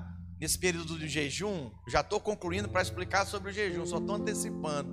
[0.43, 1.71] nesse período de jejum.
[1.87, 4.93] Já estou concluindo para explicar sobre o jejum, só estou antecipando.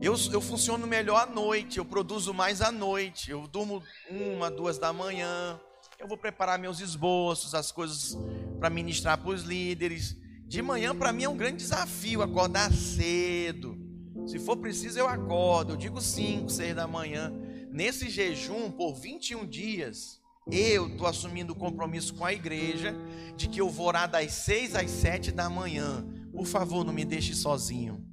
[0.00, 3.30] Eu, eu funciono melhor à noite, eu produzo mais à noite.
[3.30, 5.60] Eu durmo uma, duas da manhã.
[5.98, 8.16] Eu vou preparar meus esboços, as coisas
[8.58, 10.16] para ministrar para os líderes.
[10.46, 13.78] De manhã, para mim, é um grande desafio acordar cedo.
[14.26, 15.74] Se for preciso, eu acordo.
[15.74, 17.30] Eu digo 5, 6 da manhã.
[17.70, 22.94] Nesse jejum, por 21 dias, eu estou assumindo o compromisso com a igreja
[23.36, 26.04] de que eu vou orar das 6 às 7 da manhã.
[26.32, 28.04] Por favor, não me deixe sozinho.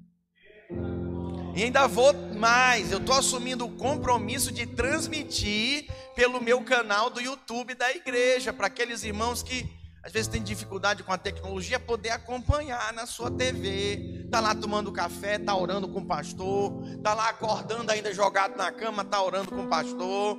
[1.55, 7.19] E ainda vou mais, eu estou assumindo o compromisso de transmitir pelo meu canal do
[7.19, 9.67] YouTube da igreja, para aqueles irmãos que
[10.01, 14.23] às vezes têm dificuldade com a tecnologia, poder acompanhar na sua TV.
[14.25, 18.71] Está lá tomando café, está orando com o pastor, está lá acordando ainda jogado na
[18.71, 20.37] cama, está orando com o pastor.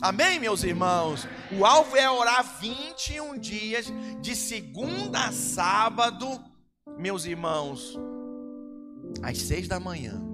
[0.00, 1.26] Amém, meus irmãos?
[1.50, 3.86] O alvo é orar 21 dias,
[4.20, 6.26] de segunda a sábado,
[6.96, 7.98] meus irmãos,
[9.22, 10.28] às seis da manhã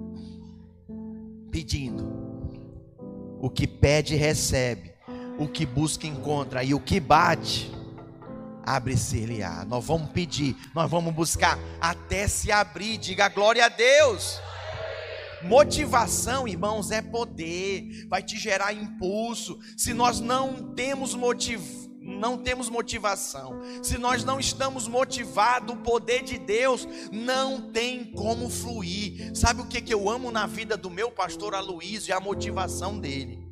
[1.55, 2.05] pedindo.
[3.39, 4.93] O que pede, recebe.
[5.39, 6.65] O que busca, encontra.
[6.65, 7.71] E o que bate,
[8.65, 9.63] abre-se-lhe-á.
[9.63, 12.97] Nós vamos pedir, nós vamos buscar até se abrir.
[12.97, 14.41] Diga glória a Deus.
[15.47, 19.59] Motivação, irmãos, é poder, vai te gerar impulso.
[19.77, 26.23] Se nós não temos motivo, não temos motivação, se nós não estamos motivados, o poder
[26.23, 29.35] de Deus não tem como fluir.
[29.35, 32.11] Sabe o que, que eu amo na vida do meu pastor Aloysio?
[32.11, 33.44] É a motivação dele,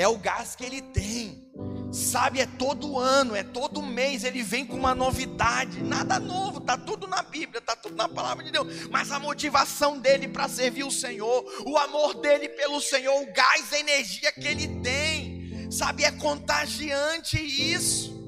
[0.00, 1.48] é o gás que ele tem.
[1.92, 6.78] Sabe, é todo ano, é todo mês, ele vem com uma novidade, nada novo, está
[6.78, 10.84] tudo na Bíblia, está tudo na palavra de Deus, mas a motivação dele para servir
[10.84, 16.02] o Senhor, o amor dele pelo Senhor, o gás, a energia que ele tem, Sabe,
[16.02, 18.18] é contagiante isso.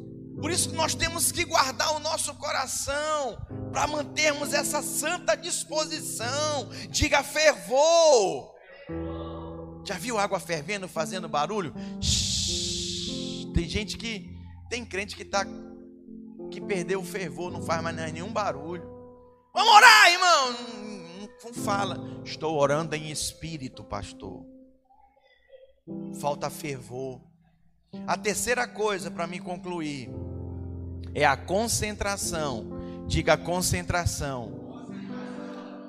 [0.40, 3.36] Por isso que nós temos que guardar o nosso coração
[3.72, 6.68] para mantermos essa santa disposição.
[6.88, 8.51] Diga fervor.
[9.84, 11.74] Já viu água fervendo fazendo barulho?
[12.00, 13.52] Shhh.
[13.52, 14.30] Tem gente que
[14.70, 15.46] tem crente que tá
[16.50, 18.84] que perdeu o fervor, não faz mais nenhum barulho.
[19.54, 20.56] Vamos orar, irmão.
[21.44, 22.22] Não fala.
[22.24, 24.44] Estou orando em espírito, pastor.
[26.20, 27.20] falta fervor.
[28.06, 30.08] A terceira coisa para me concluir
[31.14, 33.06] é a concentração.
[33.06, 34.60] Diga concentração.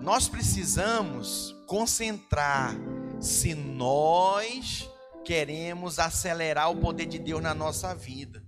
[0.02, 2.76] Nós precisamos concentrar
[3.24, 4.90] se nós
[5.24, 8.44] queremos acelerar o poder de Deus na nossa vida.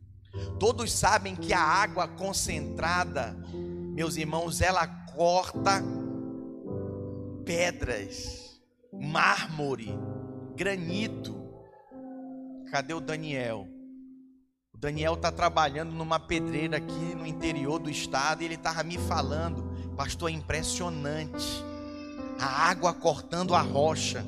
[0.59, 5.81] Todos sabem que a água concentrada, meus irmãos, ela corta
[7.45, 8.59] pedras,
[8.91, 9.97] mármore,
[10.55, 11.33] granito.
[12.69, 13.67] Cadê o Daniel?
[14.73, 18.97] O Daniel está trabalhando numa pedreira aqui no interior do estado e ele estava me
[18.97, 19.63] falando,
[19.95, 21.63] pastor, é impressionante.
[22.37, 24.25] A água cortando a rocha.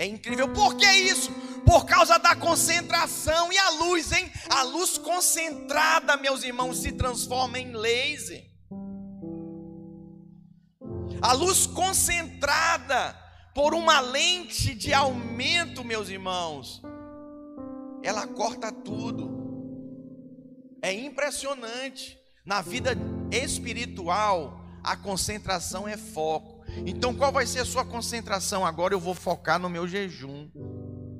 [0.00, 0.48] É incrível.
[0.48, 1.30] Por que isso?
[1.66, 4.32] Por causa da concentração e a luz, hein?
[4.48, 8.50] A luz concentrada, meus irmãos, se transforma em laser.
[11.20, 13.14] A luz concentrada
[13.54, 16.80] por uma lente de aumento, meus irmãos,
[18.02, 19.28] ela corta tudo.
[20.80, 22.18] É impressionante.
[22.42, 22.96] Na vida
[23.30, 26.59] espiritual, a concentração é foco.
[26.86, 28.64] Então, qual vai ser a sua concentração?
[28.64, 30.48] Agora eu vou focar no meu jejum.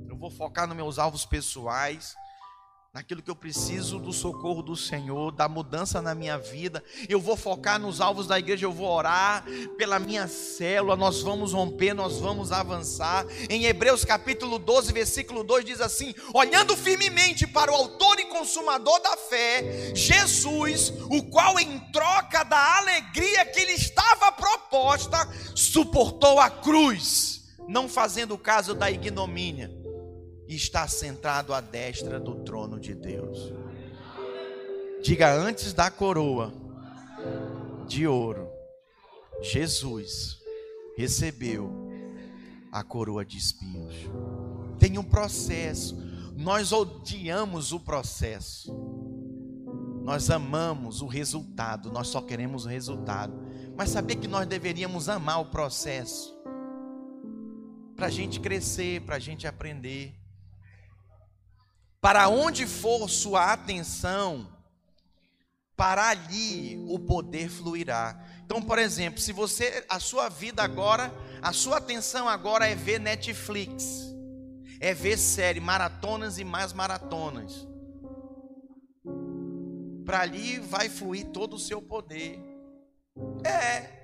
[0.09, 2.15] Eu vou focar nos meus alvos pessoais
[2.93, 6.83] naquilo que eu preciso do socorro do Senhor, da mudança na minha vida.
[7.07, 9.45] Eu vou focar nos alvos da igreja, eu vou orar
[9.77, 13.25] pela minha célula, nós vamos romper, nós vamos avançar.
[13.49, 19.01] Em Hebreus capítulo 12, versículo 2 diz assim: "Olhando firmemente para o autor e consumador
[19.01, 25.17] da fé, Jesus, o qual em troca da alegria que lhe estava proposta,
[25.55, 29.80] suportou a cruz, não fazendo caso da ignomínia,
[30.51, 33.53] e está sentado à destra do trono de Deus.
[35.01, 36.53] Diga antes da coroa
[37.87, 38.49] de ouro,
[39.41, 40.41] Jesus
[40.97, 41.71] recebeu
[42.69, 43.95] a coroa de espinhos.
[44.77, 45.95] Tem um processo.
[46.35, 48.77] Nós odiamos o processo.
[50.03, 53.41] Nós amamos o resultado, nós só queremos o resultado.
[53.77, 56.35] Mas saber que nós deveríamos amar o processo
[57.95, 60.20] para a gente crescer, para a gente aprender.
[62.01, 64.47] Para onde for sua atenção,
[65.77, 68.19] para ali o poder fluirá.
[68.43, 72.99] Então, por exemplo, se você, a sua vida agora, a sua atenção agora é ver
[72.99, 74.11] Netflix,
[74.79, 77.67] é ver série, maratonas e mais maratonas.
[80.03, 82.39] Para ali vai fluir todo o seu poder.
[83.45, 84.01] É.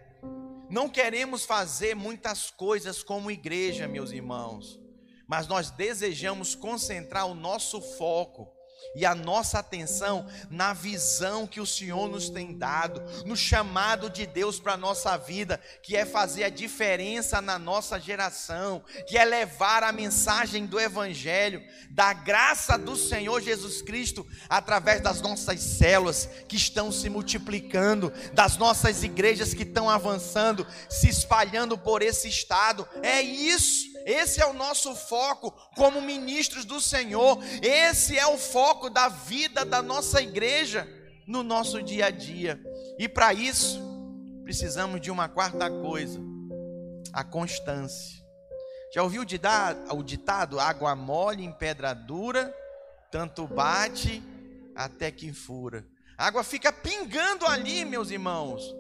[0.69, 4.86] Não queremos fazer muitas coisas como igreja, meus irmãos
[5.27, 8.57] mas nós desejamos concentrar o nosso foco
[8.95, 14.25] e a nossa atenção na visão que o Senhor nos tem dado, no chamado de
[14.25, 19.23] Deus para a nossa vida, que é fazer a diferença na nossa geração, que é
[19.23, 26.27] levar a mensagem do Evangelho, da graça do Senhor Jesus Cristo, através das nossas células
[26.47, 32.87] que estão se multiplicando, das nossas igrejas que estão avançando, se espalhando por esse estado.
[33.03, 33.86] É isso.
[34.07, 37.37] Esse é o nosso foco como ministros do Senhor.
[37.61, 40.87] Esse é o foco da vida da nossa igreja
[41.27, 42.57] no nosso dia a dia.
[42.97, 43.81] E para isso,
[44.45, 46.21] precisamos de uma quarta coisa:
[47.11, 48.25] a constância.
[48.93, 50.57] Já ouviu o ditado?
[50.57, 52.55] Água mole em pedra dura,
[53.11, 54.23] tanto bate
[54.73, 55.85] até que fura.
[56.17, 58.73] A água fica pingando ali, meus irmãos,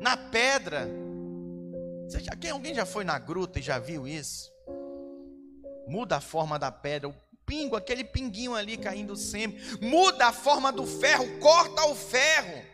[0.00, 1.05] na pedra
[2.08, 4.52] você quem, alguém já foi na gruta e já viu isso?
[5.88, 7.14] Muda a forma da pedra, o
[7.44, 9.60] pingo, aquele pinguinho ali caindo sempre.
[9.80, 12.64] Muda a forma do ferro, corta o ferro.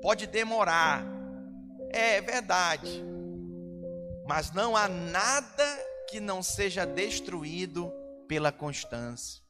[0.00, 1.04] Pode demorar,
[1.90, 3.04] é verdade.
[4.26, 7.92] Mas não há nada que não seja destruído
[8.26, 9.42] pela constância.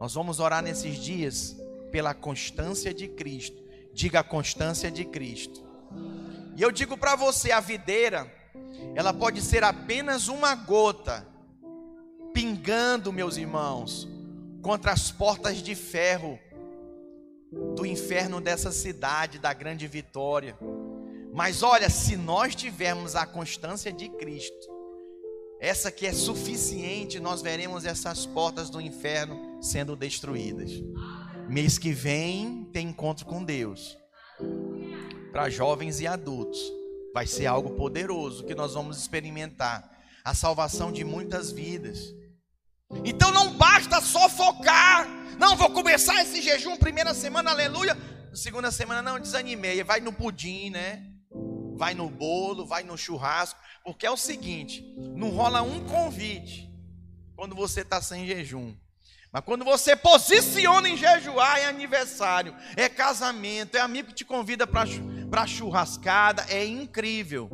[0.00, 1.56] Nós vamos orar nesses dias
[1.90, 3.64] pela constância de Cristo.
[3.92, 5.65] Diga a constância de Cristo.
[6.56, 8.32] E eu digo para você, a videira,
[8.94, 11.28] ela pode ser apenas uma gota
[12.32, 14.08] pingando, meus irmãos,
[14.62, 16.38] contra as portas de ferro
[17.74, 20.56] do inferno dessa cidade, da grande vitória.
[21.34, 24.66] Mas olha, se nós tivermos a constância de Cristo,
[25.60, 30.70] essa que é suficiente, nós veremos essas portas do inferno sendo destruídas.
[31.50, 33.98] Mês que vem tem encontro com Deus
[35.36, 36.58] para jovens e adultos.
[37.12, 39.86] Vai ser algo poderoso que nós vamos experimentar
[40.24, 42.14] a salvação de muitas vidas.
[43.04, 45.06] Então não basta só focar.
[45.38, 47.94] Não, vou começar esse jejum primeira semana, aleluia.
[48.32, 51.04] Segunda semana não desanimei, vai no pudim, né?
[51.76, 54.82] vai no bolo, vai no churrasco, porque é o seguinte:
[55.14, 56.72] não rola um convite
[57.34, 58.74] quando você está sem jejum.
[59.30, 64.66] Mas quando você posiciona em jejuar, é aniversário, é casamento, é amigo que te convida
[64.66, 64.86] para
[65.46, 67.50] churrascada, é incrível.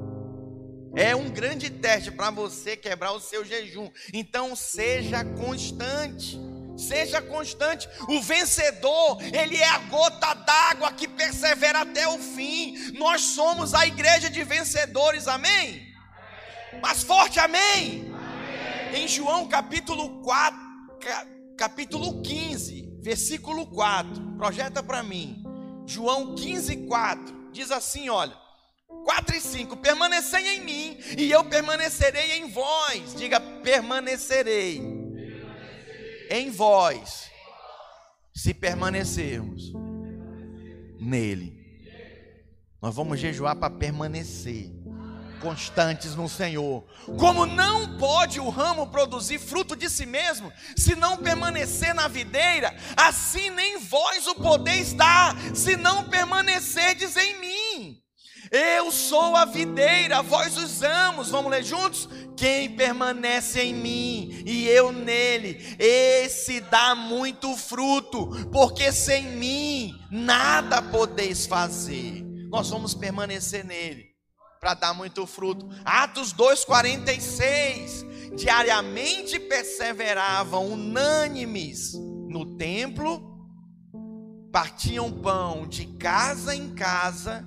[0.95, 3.91] É um grande teste para você quebrar o seu jejum.
[4.13, 6.39] Então seja constante.
[6.77, 7.89] Seja constante.
[8.09, 12.93] O vencedor, ele é a gota d'água que persevera até o fim.
[12.93, 15.93] Nós somos a igreja de vencedores, amém?
[16.83, 18.13] Mas forte, amém?
[18.13, 19.05] amém.
[19.05, 20.59] Em João capítulo 4,
[21.57, 25.43] capítulo 15, versículo 4, projeta para mim.
[25.87, 28.41] João 15, 4, diz assim: olha.
[29.05, 33.15] 4 e 5: Permanecei em mim, e eu permanecerei em vós.
[33.15, 34.83] Diga, permanecerei
[36.31, 37.31] em vós,
[38.35, 39.73] se permanecermos
[41.01, 41.63] nele.
[42.81, 44.71] Nós vamos jejuar para permanecer
[45.43, 46.85] constantes no Senhor.
[47.19, 52.75] Como não pode o ramo produzir fruto de si mesmo, se não permanecer na videira,
[52.97, 57.99] assim nem vós o podeis dar, se não permanecerdes em mim.
[58.51, 61.31] Eu sou a videira, vós os amos.
[61.31, 62.09] Vamos ler juntos?
[62.37, 70.83] Quem permanece em mim e eu nele, esse dá muito fruto, porque sem mim nada
[70.83, 72.23] podeis fazer.
[72.51, 74.12] Nós vamos permanecer nele
[74.63, 75.69] para dar muito fruto.
[75.85, 78.07] Atos 2:46.
[78.37, 81.95] Diariamente perseveravam unânimes
[82.29, 83.21] no templo,
[84.53, 87.45] partiam pão de casa em casa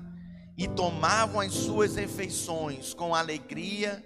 [0.57, 4.03] e tomavam as suas refeições com alegria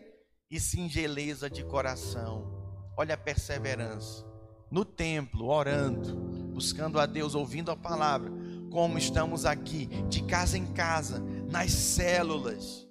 [0.49, 2.47] e singeleza de coração.
[2.95, 4.23] Olha a perseverança.
[4.69, 6.15] No templo, orando,
[6.53, 8.31] buscando a Deus, ouvindo a palavra,
[8.69, 12.88] como estamos aqui, de casa em casa, nas células.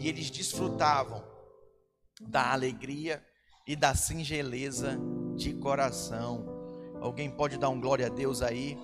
[0.00, 1.22] E eles desfrutavam
[2.18, 3.22] da alegria
[3.66, 4.98] e da singeleza
[5.36, 6.48] de coração.
[7.02, 8.78] Alguém pode dar um glória a Deus aí?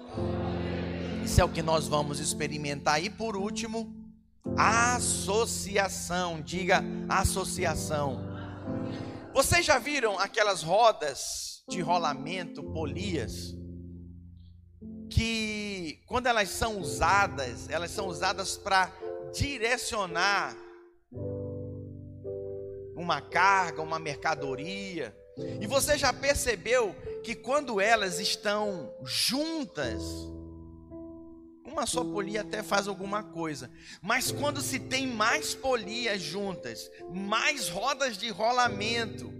[1.25, 3.03] Isso é o que nós vamos experimentar.
[3.03, 3.95] E por último,
[4.59, 6.43] associação.
[6.43, 8.23] Diga associação.
[9.33, 13.55] Vocês já viram aquelas rodas de rolamento, polias?
[15.09, 18.93] Que quando elas são usadas, elas são usadas para
[19.33, 20.66] direcionar
[22.97, 25.16] uma carga, uma mercadoria.
[25.61, 30.03] E você já percebeu que quando elas estão juntas,
[31.62, 33.70] uma só polia até faz alguma coisa,
[34.01, 39.30] mas quando se tem mais polias juntas, mais rodas de rolamento,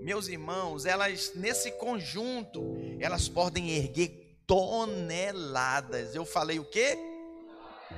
[0.00, 6.14] meus irmãos, elas nesse conjunto, elas podem erguer toneladas.
[6.14, 6.96] Eu falei o quê?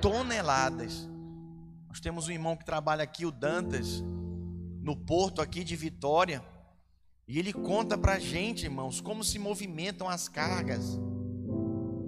[0.01, 1.07] Toneladas.
[1.89, 4.03] Nós temos um irmão que trabalha aqui, o Dantas,
[4.87, 6.45] no porto aqui de Vitória,
[7.27, 10.97] e ele conta pra gente, irmãos, como se movimentam as cargas.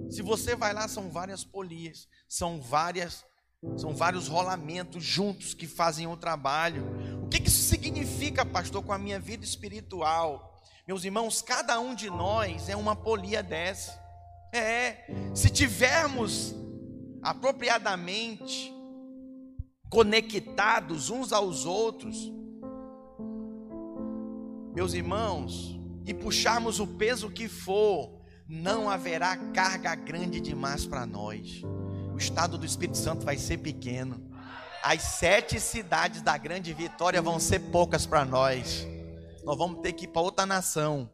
[0.09, 3.25] Se você vai lá, são várias polias, são várias,
[3.75, 6.85] são vários rolamentos juntos que fazem o trabalho.
[7.21, 10.63] O que, que isso significa, pastor, com a minha vida espiritual?
[10.87, 13.91] Meus irmãos, cada um de nós é uma polia dessa.
[14.53, 15.05] É,
[15.35, 16.55] se tivermos
[17.21, 18.73] apropriadamente
[19.89, 22.38] conectados uns aos outros,
[24.73, 31.61] meus irmãos, e puxarmos o peso que for, não haverá carga grande demais para nós.
[32.13, 34.27] O estado do Espírito Santo vai ser pequeno.
[34.83, 38.87] As sete cidades da grande vitória vão ser poucas para nós.
[39.43, 41.09] Nós vamos ter que ir para outra nação.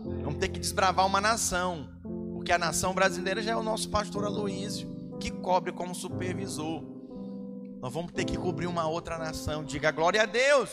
[0.00, 1.88] Vamos ter que desbravar uma nação.
[2.34, 6.82] Porque a nação brasileira já é o nosso pastor Aloísio, que cobre como supervisor.
[7.80, 9.64] Nós vamos ter que cobrir uma outra nação.
[9.64, 10.70] Diga glória a Deus.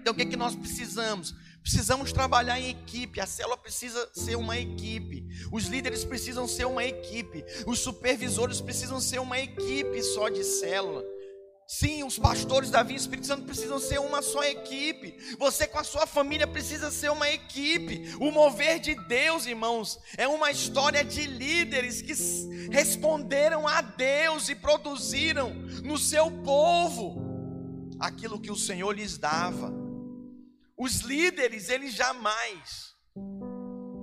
[0.00, 1.34] Então o que, é que nós precisamos?
[1.62, 6.82] Precisamos trabalhar em equipe, a célula precisa ser uma equipe, os líderes precisam ser uma
[6.82, 11.04] equipe, os supervisores precisam ser uma equipe só de célula.
[11.68, 15.36] Sim, os pastores da Vinha Espírito Santo precisam ser uma só equipe.
[15.38, 18.12] Você com a sua família precisa ser uma equipe.
[18.18, 22.12] O mover de Deus, irmãos, é uma história de líderes que
[22.72, 27.30] responderam a Deus e produziram no seu povo
[28.00, 29.79] aquilo que o Senhor lhes dava.
[30.82, 32.96] Os líderes, eles jamais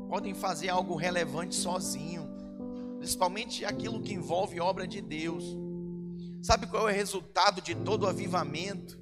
[0.08, 2.30] podem fazer algo relevante sozinho,
[3.00, 5.44] principalmente aquilo que envolve obra de Deus.
[6.44, 8.96] Sabe qual é o resultado de todo o avivamento?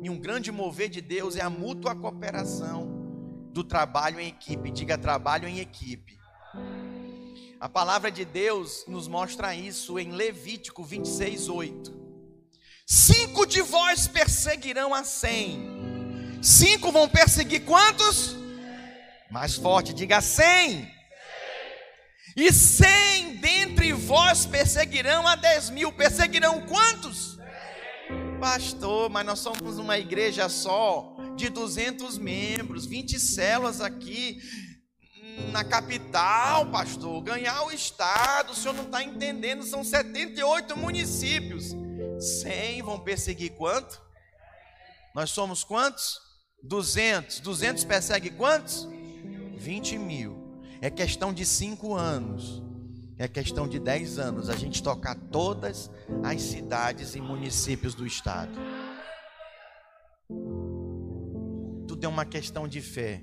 [0.00, 4.70] E um grande mover de Deus é a mútua cooperação do trabalho em equipe.
[4.70, 6.16] Diga trabalho em equipe.
[7.58, 12.00] A palavra de Deus nos mostra isso em Levítico 26, 8.
[12.86, 15.71] Cinco de vós perseguirão a cem.
[16.42, 18.36] Cinco vão perseguir quantos?
[19.30, 20.92] Mais forte, diga cem.
[22.36, 25.92] E cem dentre vós perseguirão a dez mil.
[25.92, 27.38] Perseguirão quantos?
[28.40, 34.42] Pastor, mas nós somos uma igreja só, de 200 membros, 20 células aqui
[35.52, 41.66] na capital, pastor, ganhar o estado, o senhor não está entendendo, são 78 municípios.
[42.18, 44.02] 100 vão perseguir quanto?
[45.14, 46.31] Nós somos quantos?
[46.62, 47.40] 200.
[47.40, 48.88] 200 persegue quantos?
[49.56, 50.36] 20 mil.
[50.80, 52.62] É questão de 5 anos.
[53.18, 55.90] É questão de 10 anos a gente tocar todas
[56.24, 58.58] as cidades e municípios do estado.
[61.86, 63.22] Tudo é uma questão de fé.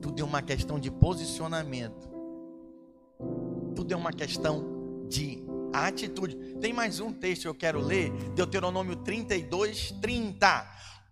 [0.00, 2.08] Tudo é uma questão de posicionamento.
[3.74, 6.36] Tudo é uma questão de atitude.
[6.60, 10.66] Tem mais um texto que eu quero ler, Deuteronômio 32, 30.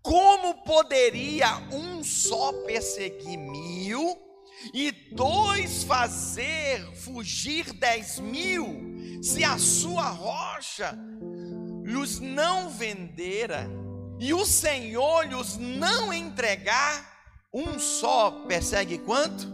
[0.09, 4.17] Como poderia um só perseguir mil
[4.73, 10.99] e dois fazer fugir dez mil, se a sua rocha
[11.85, 13.69] lhes não vendera
[14.19, 17.19] e o Senhor lhes não entregar?
[17.53, 19.47] Um só persegue quanto?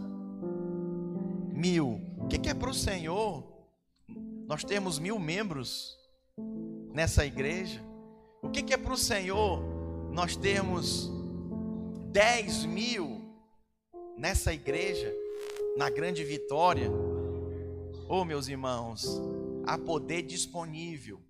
[1.53, 1.99] Mil.
[2.17, 3.43] O que é para o Senhor?
[4.47, 5.97] Nós temos mil membros
[6.93, 7.83] nessa igreja.
[8.41, 9.74] O que é para o Senhor?
[10.15, 11.11] Nós temos
[12.09, 13.21] dez mil
[14.17, 15.13] nessa igreja,
[15.75, 16.89] na grande vitória.
[18.07, 19.21] Oh, meus irmãos,
[19.67, 21.21] há poder disponível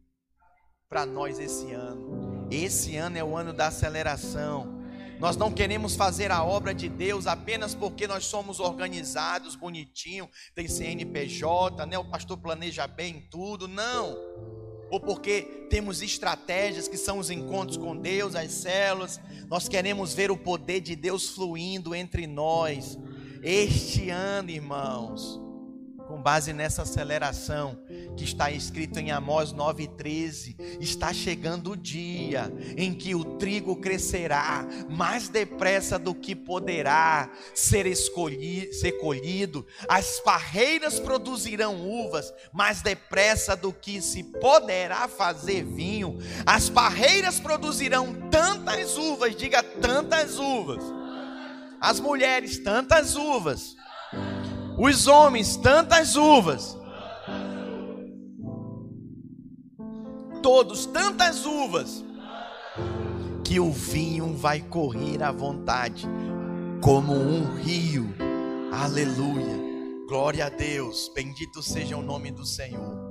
[0.87, 2.47] para nós esse ano.
[2.51, 4.85] Esse ano é o ano da aceleração.
[5.19, 10.67] Nós não queremos fazer a obra de Deus apenas porque nós somos organizados, bonitinho, tem
[10.67, 11.97] CNPJ, né?
[11.97, 14.15] O pastor planeja bem tudo, não.
[14.89, 19.19] Ou porque temos estratégias que são os encontros com Deus, as células.
[19.47, 22.97] Nós queremos ver o poder de Deus fluindo entre nós.
[23.41, 25.39] Este ano, irmãos,
[26.07, 27.77] com base nessa aceleração
[28.15, 34.65] que está escrito em Amós 9,13, está chegando o dia em que o trigo crescerá
[34.89, 43.55] mais depressa do que poderá ser, escolhido, ser colhido, as parreiras produzirão uvas mais depressa
[43.55, 50.83] do que se poderá fazer vinho, as parreiras produzirão tantas uvas, diga tantas uvas,
[51.81, 53.75] as mulheres tantas uvas
[54.77, 56.77] os homens tantas uvas,
[60.41, 62.03] todos tantas uvas,
[63.43, 66.07] que o vinho vai correr à vontade,
[66.81, 68.13] como um rio.
[68.71, 69.63] Aleluia.
[70.07, 71.11] Glória a Deus.
[71.15, 73.05] Bendito seja o nome do Senhor.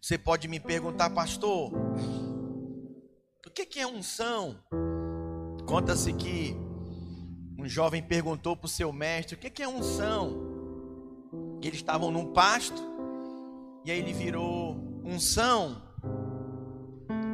[0.00, 1.72] Você pode me perguntar, pastor,
[3.46, 4.56] o que é unção?
[5.66, 6.56] Conta-se que
[7.58, 10.46] um jovem perguntou para o seu mestre: o que é unção?
[11.60, 12.80] Eles estavam num pasto,
[13.84, 15.82] e aí ele virou unção.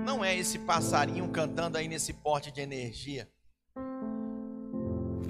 [0.04, 3.28] Não é esse passarinho cantando aí nesse porte de energia.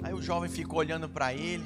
[0.01, 1.65] Aí o jovem ficou olhando para ele.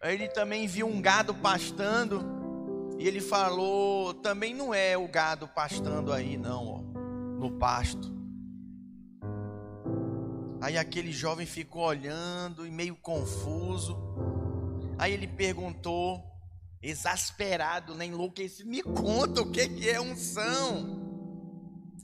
[0.00, 2.24] Aí ele também viu um gado pastando.
[2.98, 7.00] E ele falou: também não é o gado pastando aí, não, ó,
[7.40, 8.17] no pasto.
[10.60, 13.96] Aí aquele jovem ficou olhando e meio confuso.
[14.98, 16.22] Aí ele perguntou,
[16.82, 20.98] exasperado, né, enlouquecido: Me conta o que, que é unção.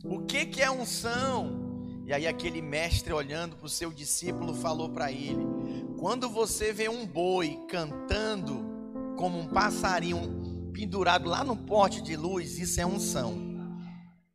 [0.05, 1.63] O que, que é unção?
[2.07, 5.45] E aí aquele mestre, olhando para o seu discípulo, falou para ele:
[5.99, 8.65] Quando você vê um boi cantando
[9.17, 13.35] como um passarinho pendurado lá no pote de luz, isso é unção.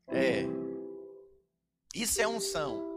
[0.08, 0.46] É.
[1.94, 2.89] Isso é unção.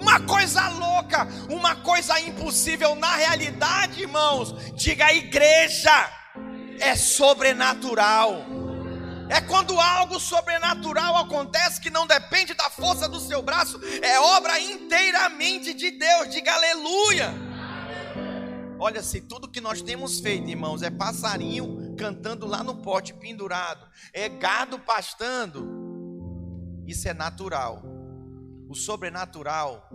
[0.00, 4.54] Uma coisa louca, uma coisa impossível na realidade, irmãos.
[4.74, 6.10] Diga a igreja
[6.80, 8.44] é sobrenatural.
[9.28, 14.58] É quando algo sobrenatural acontece que não depende da força do seu braço, é obra
[14.58, 16.30] inteiramente de Deus.
[16.30, 17.32] Diga aleluia.
[18.82, 23.86] Olha, se tudo que nós temos feito, irmãos, é passarinho cantando lá no pote pendurado,
[24.12, 25.68] é gado pastando,
[26.86, 27.89] isso é natural.
[28.70, 29.90] O sobrenatural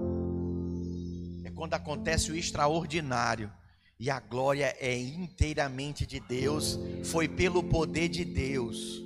[1.45, 3.49] é quando acontece o extraordinário
[3.97, 9.01] e a glória é inteiramente de Deus, foi pelo poder de Deus.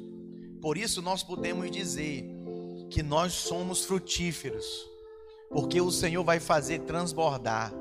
[0.59, 2.25] Por isso nós podemos dizer
[2.89, 4.65] que nós somos frutíferos,
[5.51, 7.71] porque o Senhor vai fazer transbordar.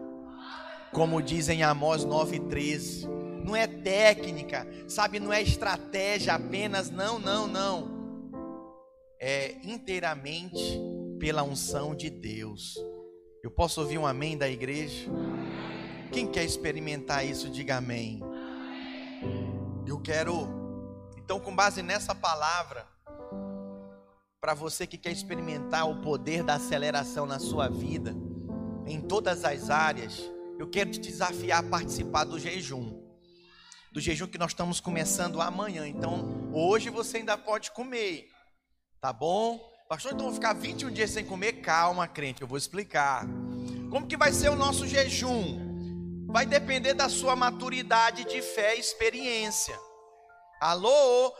[0.92, 3.08] Como diz em Amós 9:13,
[3.42, 7.88] não é técnica, sabe, não é estratégia apenas, não, não, não.
[9.18, 12.76] É inteiramente pela unção de Deus.
[13.42, 15.10] Eu posso ouvir um amém da igreja?
[16.12, 18.20] Quem quer experimentar isso, diga amém.
[19.86, 20.48] Eu quero,
[21.16, 22.86] então, com base nessa palavra,
[24.40, 28.14] para você que quer experimentar o poder da aceleração na sua vida,
[28.86, 33.02] em todas as áreas, eu quero te desafiar a participar do jejum.
[33.92, 35.86] Do jejum que nós estamos começando amanhã.
[35.86, 38.28] Então, hoje você ainda pode comer.
[39.00, 39.60] Tá bom?
[39.88, 41.62] Pastor, então vou ficar 21 dias sem comer?
[41.62, 43.24] Calma, crente, eu vou explicar.
[43.90, 46.26] Como que vai ser o nosso jejum?
[46.26, 49.74] Vai depender da sua maturidade de fé e experiência.
[50.60, 51.34] Alô?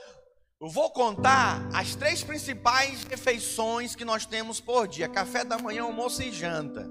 [0.58, 5.82] Eu vou contar as três principais refeições que nós temos por dia: café da manhã,
[5.82, 6.88] almoço e janta.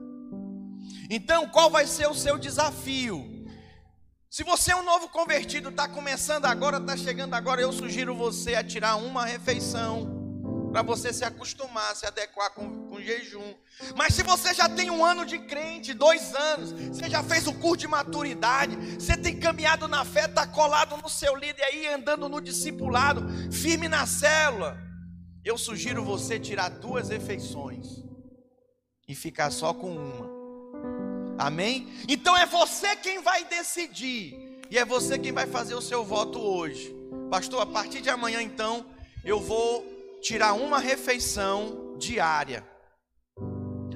[1.10, 3.48] Então, qual vai ser o seu desafio?
[4.30, 8.54] Se você é um novo convertido, está começando agora, está chegando agora, eu sugiro você
[8.54, 10.17] a tirar uma refeição
[10.78, 13.56] para você se acostumar, se adequar com, com jejum.
[13.96, 17.54] Mas se você já tem um ano de crente, dois anos, você já fez o
[17.54, 22.30] curso de maturidade, você tem caminhado na fé, está colado no seu líder aí, andando
[22.30, 24.78] no discipulado, firme na célula,
[25.44, 28.04] eu sugiro você tirar duas refeições
[29.08, 30.30] e ficar só com uma.
[31.40, 31.92] Amém?
[32.08, 34.62] Então é você quem vai decidir.
[34.70, 36.96] E é você quem vai fazer o seu voto hoje.
[37.32, 38.86] Pastor, a partir de amanhã então,
[39.26, 42.68] eu vou tirar uma refeição diária.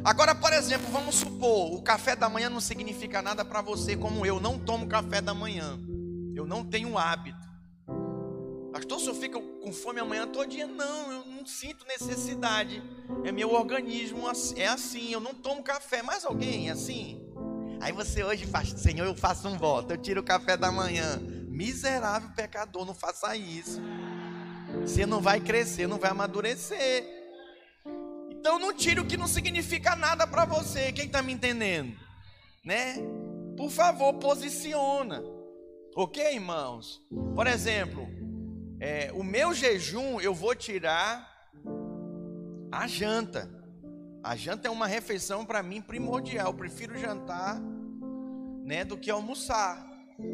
[0.03, 4.26] Agora, por exemplo, vamos supor, o café da manhã não significa nada para você, como
[4.26, 5.80] eu não tomo café da manhã.
[6.36, 7.51] Eu não tenho hábito.
[8.72, 12.82] Pastor, se eu fico com fome amanhã todo dia, não, eu não sinto necessidade.
[13.24, 14.24] É meu organismo,
[14.55, 16.01] é assim, eu não tomo café.
[16.01, 17.22] Mais alguém é assim?
[17.80, 21.19] Aí você hoje faz, Senhor, eu faço um voto, eu tiro o café da manhã.
[21.49, 23.80] Miserável pecador, não faça isso.
[24.82, 27.06] Você não vai crescer, não vai amadurecer.
[28.30, 30.92] Então não tire o que não significa nada para você.
[30.92, 31.96] Quem está me entendendo?
[32.66, 32.96] Né?
[33.56, 35.24] Por favor, posiciona.
[35.96, 37.02] Ok, irmãos?
[37.36, 38.08] Por exemplo,
[38.80, 41.30] é, o meu jejum eu vou tirar
[42.72, 43.50] a janta.
[44.24, 46.48] A janta é uma refeição para mim primordial.
[46.48, 47.60] Eu prefiro jantar,
[48.64, 49.86] né, do que almoçar.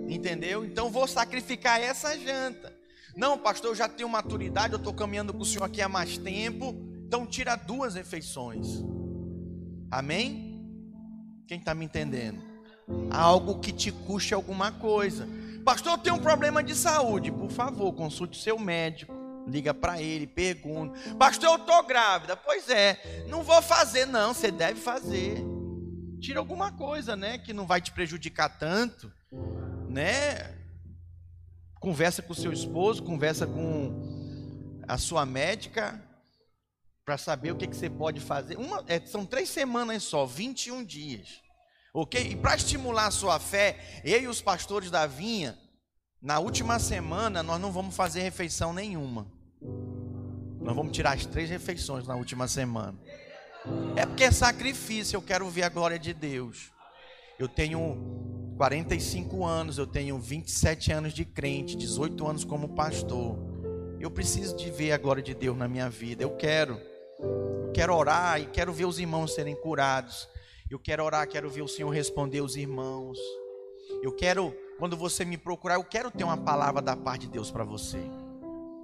[0.08, 0.64] Entendeu?
[0.64, 2.77] Então vou sacrificar essa janta.
[3.18, 6.20] Não, pastor, eu já tenho maturidade, eu estou caminhando com o senhor aqui há mais
[6.20, 6.76] tempo.
[7.08, 8.68] Então tira duas refeições.
[9.90, 10.64] Amém?
[11.48, 12.44] Quem está me entendendo?
[13.10, 15.28] Algo que te custe alguma coisa.
[15.66, 17.32] Pastor, eu tenho um problema de saúde.
[17.32, 19.16] Por favor, consulte seu médico.
[19.48, 21.00] Liga para ele, pergunta.
[21.16, 22.38] Pastor, eu estou grávida.
[22.38, 24.32] Pois é, não vou fazer, não.
[24.32, 25.44] Você deve fazer.
[26.20, 27.40] Tira alguma coisa, né?
[27.40, 29.12] Que não vai te prejudicar tanto,
[29.90, 30.57] né?
[31.88, 36.04] Conversa com seu esposo, conversa com a sua médica,
[37.06, 38.58] para saber o que, que você pode fazer.
[38.58, 41.42] Uma, é, são três semanas só, 21 dias.
[41.94, 42.22] Ok?
[42.22, 45.58] E para estimular a sua fé, eu e os pastores da vinha,
[46.22, 49.26] na última semana, nós não vamos fazer refeição nenhuma.
[50.60, 53.00] Nós vamos tirar as três refeições na última semana.
[53.96, 56.70] É porque é sacrifício, eu quero ver a glória de Deus.
[57.40, 57.98] Eu tenho
[58.58, 63.38] 45 anos, eu tenho 27 anos de crente, 18 anos como pastor.
[64.00, 66.24] Eu preciso de ver a glória de Deus na minha vida.
[66.24, 66.80] Eu quero.
[67.20, 70.28] Eu quero orar e quero ver os irmãos serem curados.
[70.70, 73.18] Eu quero orar, quero ver o Senhor responder os irmãos.
[74.02, 77.52] Eu quero, quando você me procurar, eu quero ter uma palavra da parte de Deus
[77.52, 78.00] para você.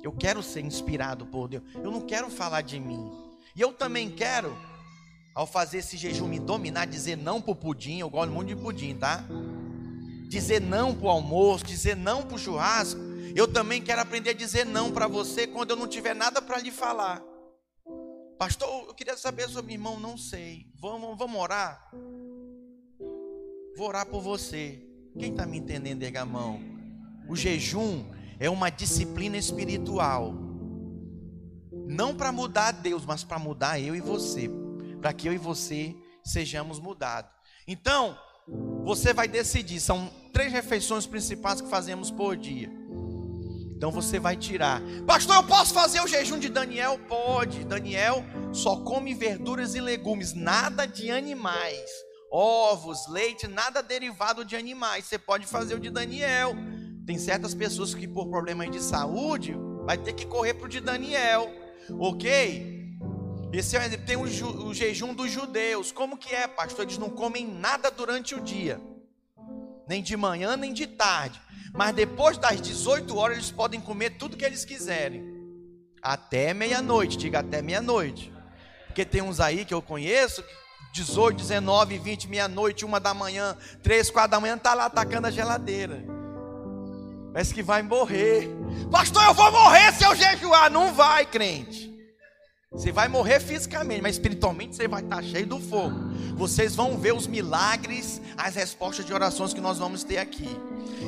[0.04, 1.64] Eu quero ser inspirado por Deus.
[1.76, 3.12] Eu não quero falar de mim.
[3.56, 4.56] E eu também quero,
[5.34, 8.00] ao fazer esse jejum, me dominar, dizer não pro pudim.
[8.00, 9.26] Eu gosto muito de pudim, tá?
[10.34, 13.00] dizer não para o almoço, dizer não para o churrasco,
[13.36, 16.58] eu também quero aprender a dizer não para você quando eu não tiver nada para
[16.58, 17.22] lhe falar.
[18.40, 20.66] Pastor, eu queria saber sobre irmão, não sei.
[20.82, 21.92] Vamos, vamos orar?
[23.78, 24.82] Vou orar por você.
[25.20, 26.60] Quem está me entendendo, Ergamão?
[27.30, 28.04] O jejum
[28.40, 30.34] é uma disciplina espiritual.
[31.88, 34.50] Não para mudar Deus, mas para mudar eu e você.
[35.04, 35.94] Para que eu e você
[36.24, 37.30] sejamos mudados.
[37.68, 38.18] Então,
[38.86, 39.82] você vai decidir.
[39.82, 42.72] São três refeições principais que fazemos por dia.
[43.76, 44.82] Então você vai tirar.
[45.06, 46.98] Pastor, eu posso fazer o jejum de Daniel?
[47.00, 47.66] Pode.
[47.66, 48.24] Daniel
[48.54, 51.84] só come verduras e legumes, nada de animais.
[52.32, 55.04] Ovos, leite, nada derivado de animais.
[55.04, 56.56] Você pode fazer o de Daniel.
[57.06, 59.54] Tem certas pessoas que por problemas de saúde
[59.86, 61.52] vai ter que correr para o de Daniel.
[62.00, 62.73] OK?
[63.54, 65.92] Esse é, tem o, o jejum dos judeus.
[65.92, 66.86] Como que é, pastor?
[66.86, 68.82] Eles não comem nada durante o dia.
[69.88, 71.40] nem de manhã, nem de tarde.
[71.72, 75.24] Mas depois das 18 horas eles podem comer tudo que eles quiserem.
[76.02, 78.34] Até meia-noite, diga até meia-noite.
[78.88, 80.44] Porque tem uns aí que eu conheço,
[80.92, 85.32] 18, 19, 20, meia-noite, uma da manhã, 3, 4 da manhã, tá lá atacando a
[85.32, 86.04] geladeira.
[87.32, 88.50] Parece que vai morrer.
[88.92, 90.72] Pastor, eu vou morrer se eu jejuar.
[90.72, 91.93] Não vai, crente.
[92.74, 95.96] Você vai morrer fisicamente, mas espiritualmente você vai estar cheio do fogo.
[96.36, 100.50] Vocês vão ver os milagres, as respostas de orações que nós vamos ter aqui.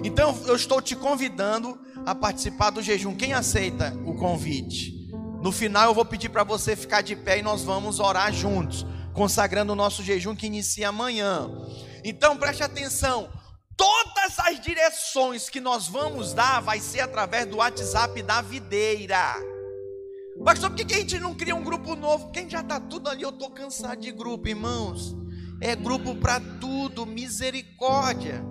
[0.03, 3.15] Então eu estou te convidando a participar do jejum.
[3.15, 5.09] Quem aceita o convite?
[5.41, 8.85] No final eu vou pedir para você ficar de pé e nós vamos orar juntos,
[9.13, 11.49] consagrando o nosso jejum que inicia amanhã.
[12.03, 13.27] Então preste atenção.
[13.75, 19.54] Todas as direções que nós vamos dar vai ser através do WhatsApp da videira.
[20.43, 22.29] Pastor, por que a gente não cria um grupo novo?
[22.31, 25.15] Quem já está tudo ali, eu estou cansado de grupo, irmãos.
[25.61, 28.43] É grupo para tudo, misericórdia.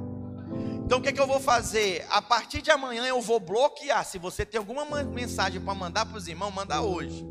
[0.84, 2.06] Então o que, é que eu vou fazer?
[2.10, 4.04] A partir de amanhã eu vou bloquear.
[4.04, 7.26] Se você tem alguma mensagem para mandar para os irmãos, manda hoje.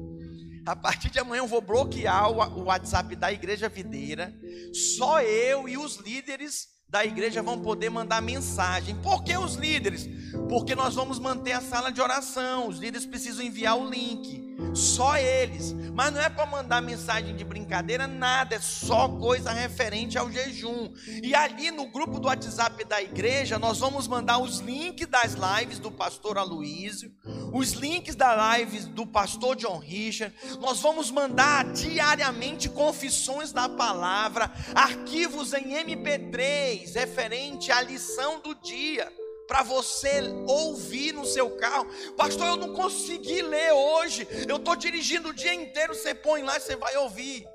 [0.66, 4.34] A partir de amanhã eu vou bloquear o WhatsApp da Igreja Videira.
[4.74, 8.96] Só eu e os líderes da igreja vão poder mandar mensagem.
[9.02, 10.08] Por que os líderes?
[10.48, 12.68] Porque nós vamos manter a sala de oração.
[12.68, 14.43] Os líderes precisam enviar o link.
[14.74, 15.74] Só eles.
[15.94, 18.56] Mas não é para mandar mensagem de brincadeira, nada.
[18.56, 20.92] É só coisa referente ao jejum.
[21.22, 25.80] E ali no grupo do WhatsApp da igreja, nós vamos mandar os links das lives
[25.80, 27.12] do pastor Aloísio,
[27.54, 30.34] os links das lives do pastor John Richard.
[30.60, 39.12] Nós vamos mandar diariamente confissões da palavra, arquivos em MP3 referente à lição do dia
[39.48, 41.88] para você ouvir no seu carro.
[42.16, 44.28] Pastor, eu não consegui ler hoje.
[44.48, 45.94] Eu estou dirigindo o dia inteiro.
[45.94, 47.46] Você põe lá e você vai ouvir.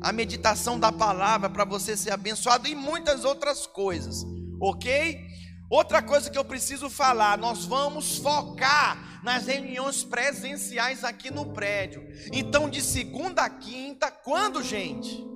[0.00, 4.24] A meditação da palavra para você ser abençoado e muitas outras coisas,
[4.60, 5.20] ok?
[5.68, 12.06] Outra coisa que eu preciso falar: nós vamos focar nas reuniões presenciais aqui no prédio.
[12.32, 15.35] Então, de segunda a quinta, quando, gente?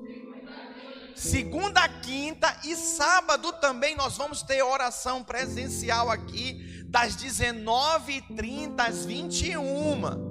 [1.21, 10.31] Segunda, quinta e sábado também nós vamos ter oração presencial aqui, das 19h30 às 21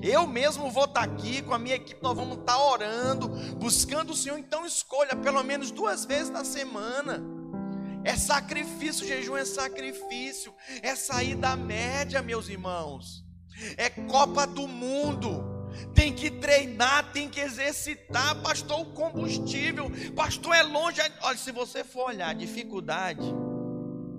[0.00, 4.16] eu mesmo vou estar aqui com a minha equipe, nós vamos estar orando, buscando o
[4.16, 4.38] Senhor.
[4.38, 7.20] Então escolha pelo menos duas vezes na semana.
[8.04, 13.22] É sacrifício, jejum é sacrifício, é sair da média, meus irmãos.
[13.76, 15.59] É Copa do Mundo
[15.94, 21.00] tem que treinar, tem que exercitar, pastor, o combustível, pastor, é longe.
[21.22, 23.26] Olha, se você for olhar dificuldade,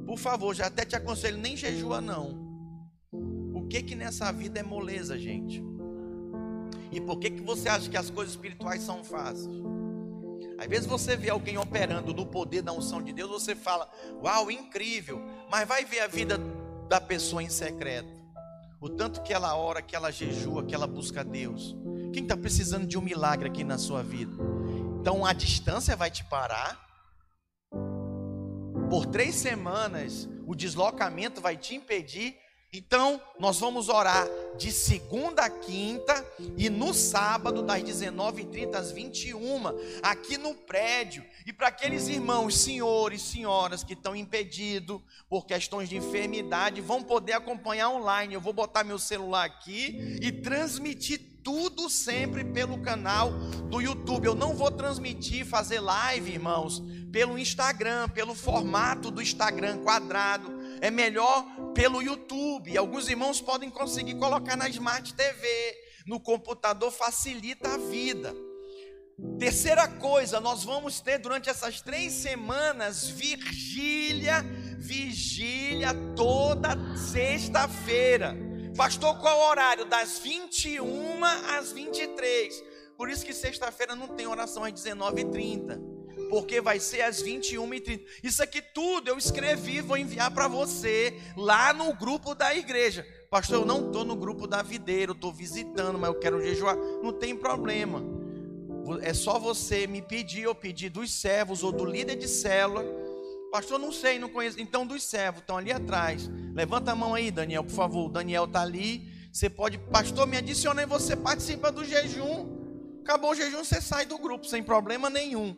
[0.05, 2.49] por favor, já até te aconselho, nem jejua não.
[3.53, 5.63] O que que nessa vida é moleza, gente?
[6.91, 9.55] E por que que você acha que as coisas espirituais são fáceis?
[10.57, 13.89] Às vezes você vê alguém operando no poder da unção de Deus, você fala,
[14.21, 16.37] uau, incrível, mas vai ver a vida
[16.87, 18.20] da pessoa em secreto.
[18.81, 21.77] O tanto que ela ora, que ela jejua, que ela busca Deus.
[22.11, 24.35] Quem está precisando de um milagre aqui na sua vida?
[24.99, 26.83] Então a distância vai te parar.
[28.89, 32.35] Por três semanas, o deslocamento vai te impedir
[32.73, 34.25] então, nós vamos orar
[34.57, 39.63] de segunda a quinta e no sábado, das 19h30 às 21
[40.01, 41.21] aqui no prédio.
[41.45, 47.33] E para aqueles irmãos, senhores, senhoras que estão impedidos por questões de enfermidade, vão poder
[47.33, 48.35] acompanhar online.
[48.35, 53.31] Eu vou botar meu celular aqui e transmitir tudo sempre pelo canal
[53.69, 54.27] do YouTube.
[54.27, 60.89] Eu não vou transmitir, fazer live, irmãos, pelo Instagram, pelo formato do Instagram quadrado é
[60.89, 62.75] melhor pelo YouTube.
[62.75, 65.47] Alguns irmãos podem conseguir colocar na Smart TV,
[66.07, 68.35] no computador, facilita a vida.
[69.37, 74.43] Terceira coisa, nós vamos ter durante essas três semanas vigília,
[74.79, 78.35] vigília toda sexta-feira.
[78.75, 79.85] Pastor, qual o horário?
[79.85, 82.63] Das 21 às 23.
[82.97, 86.00] Por isso que sexta-feira não tem oração às 19h30
[86.31, 87.99] porque vai ser às 21h30.
[88.23, 93.05] Isso aqui tudo eu escrevi, vou enviar para você lá no grupo da igreja.
[93.29, 96.77] Pastor, eu não estou no grupo da videira, eu estou visitando, mas eu quero jejuar.
[97.03, 98.01] Não tem problema.
[99.01, 102.85] É só você me pedir, ou pedir dos servos ou do líder de célula.
[103.51, 104.61] Pastor, não sei, não conheço.
[104.61, 106.29] Então, dos servos, estão ali atrás.
[106.53, 108.05] Levanta a mão aí, Daniel, por favor.
[108.05, 109.05] O Daniel está ali.
[109.33, 113.01] Você pode, pastor, me adiciona e você participa do jejum.
[113.01, 115.57] Acabou o jejum, você sai do grupo sem problema nenhum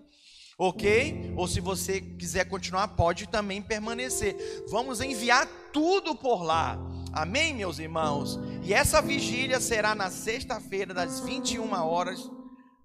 [0.57, 1.33] ok?
[1.35, 4.65] Ou se você quiser continuar, pode também permanecer.
[4.69, 6.77] Vamos enviar tudo por lá.
[7.11, 8.39] Amém, meus irmãos?
[8.63, 12.29] E essa vigília será na sexta-feira, das 21 horas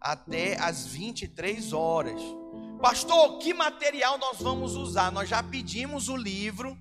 [0.00, 2.20] até as 23 horas.
[2.80, 5.10] Pastor, que material nós vamos usar?
[5.10, 6.76] Nós já pedimos o livro.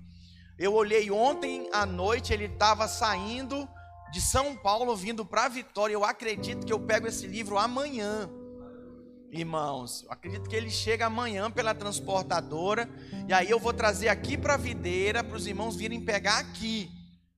[0.58, 3.68] Eu olhei ontem à noite, ele estava saindo
[4.12, 5.94] de São Paulo, vindo para Vitória.
[5.94, 8.30] Eu acredito que eu pego esse livro amanhã.
[9.30, 12.88] Irmãos, acredito que ele chega amanhã pela transportadora.
[13.28, 16.90] E aí eu vou trazer aqui para a videira, para os irmãos virem pegar aqui.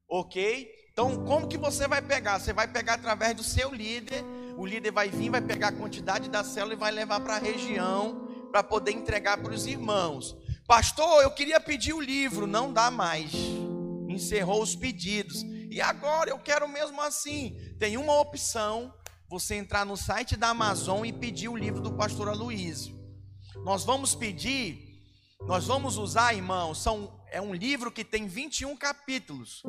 [0.09, 0.69] Ok?
[0.93, 2.39] Então, como que você vai pegar?
[2.39, 4.25] Você vai pegar através do seu líder.
[4.57, 7.39] O líder vai vir, vai pegar a quantidade da célula e vai levar para a
[7.39, 10.37] região para poder entregar para os irmãos.
[10.67, 13.33] Pastor, eu queria pedir o livro, não dá mais.
[14.09, 15.43] Encerrou os pedidos.
[15.71, 17.57] E agora eu quero mesmo assim.
[17.79, 18.93] Tem uma opção,
[19.31, 22.99] você entrar no site da Amazon e pedir o livro do pastor Aloysio.
[23.65, 25.01] Nós vamos pedir,
[25.47, 29.63] nós vamos usar, irmãos, são, é um livro que tem 21 capítulos.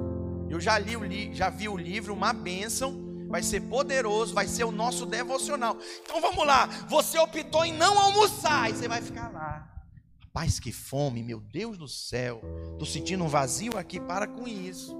[0.50, 3.10] Eu já li o já vi o livro, uma bênção.
[3.30, 5.78] Vai ser poderoso, vai ser o nosso devocional.
[6.02, 6.66] Então vamos lá.
[6.90, 9.72] Você optou em não almoçar e você vai ficar lá.
[10.24, 12.42] Rapaz, que fome, meu Deus do céu.
[12.74, 14.98] Estou sentindo um vazio aqui, para com isso.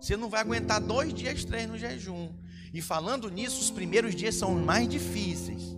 [0.00, 2.32] Você não vai aguentar dois dias, três no jejum.
[2.72, 5.76] E falando nisso, os primeiros dias são os mais difíceis.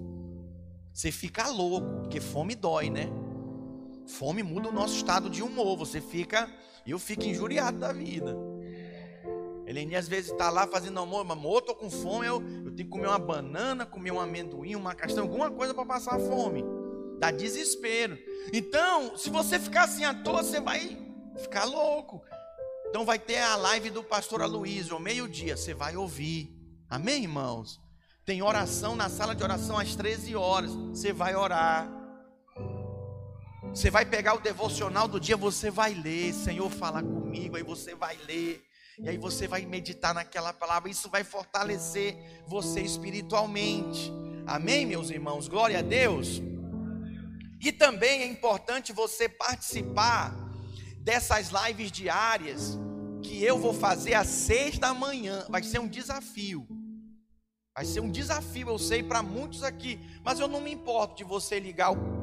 [0.92, 3.08] Você fica louco, porque fome dói, né?
[4.06, 5.76] Fome muda o nosso estado de humor.
[5.78, 6.50] Você fica,
[6.86, 8.36] eu fico injuriado da vida.
[9.66, 12.84] Eleni às vezes está lá fazendo almoço, amor, estou com fome, eu, eu tenho que
[12.86, 16.64] comer uma banana, comer um amendoim, uma castanha, alguma coisa para passar fome.
[17.20, 18.18] Dá desespero.
[18.52, 20.98] Então, se você ficar assim à toa, você vai
[21.36, 22.20] ficar louco.
[22.88, 26.59] Então vai ter a live do pastor Aloysio, ao meio-dia, você vai ouvir.
[26.90, 27.80] Amém, irmãos?
[28.26, 31.88] Tem oração na sala de oração às 13 horas, você vai orar.
[33.72, 37.94] Você vai pegar o devocional do dia, você vai ler, Senhor, fala comigo, aí você
[37.94, 38.60] vai ler.
[38.98, 42.16] E aí você vai meditar naquela palavra, isso vai fortalecer
[42.48, 44.12] você espiritualmente.
[44.44, 45.46] Amém, meus irmãos?
[45.46, 46.42] Glória a Deus.
[47.60, 50.34] E também é importante você participar
[50.98, 52.76] dessas lives diárias
[53.22, 55.46] que eu vou fazer às seis da manhã.
[55.48, 56.66] Vai ser um desafio.
[57.80, 59.98] Vai ser um desafio, eu sei, para muitos aqui.
[60.22, 62.20] Mas eu não me importo de você ligar o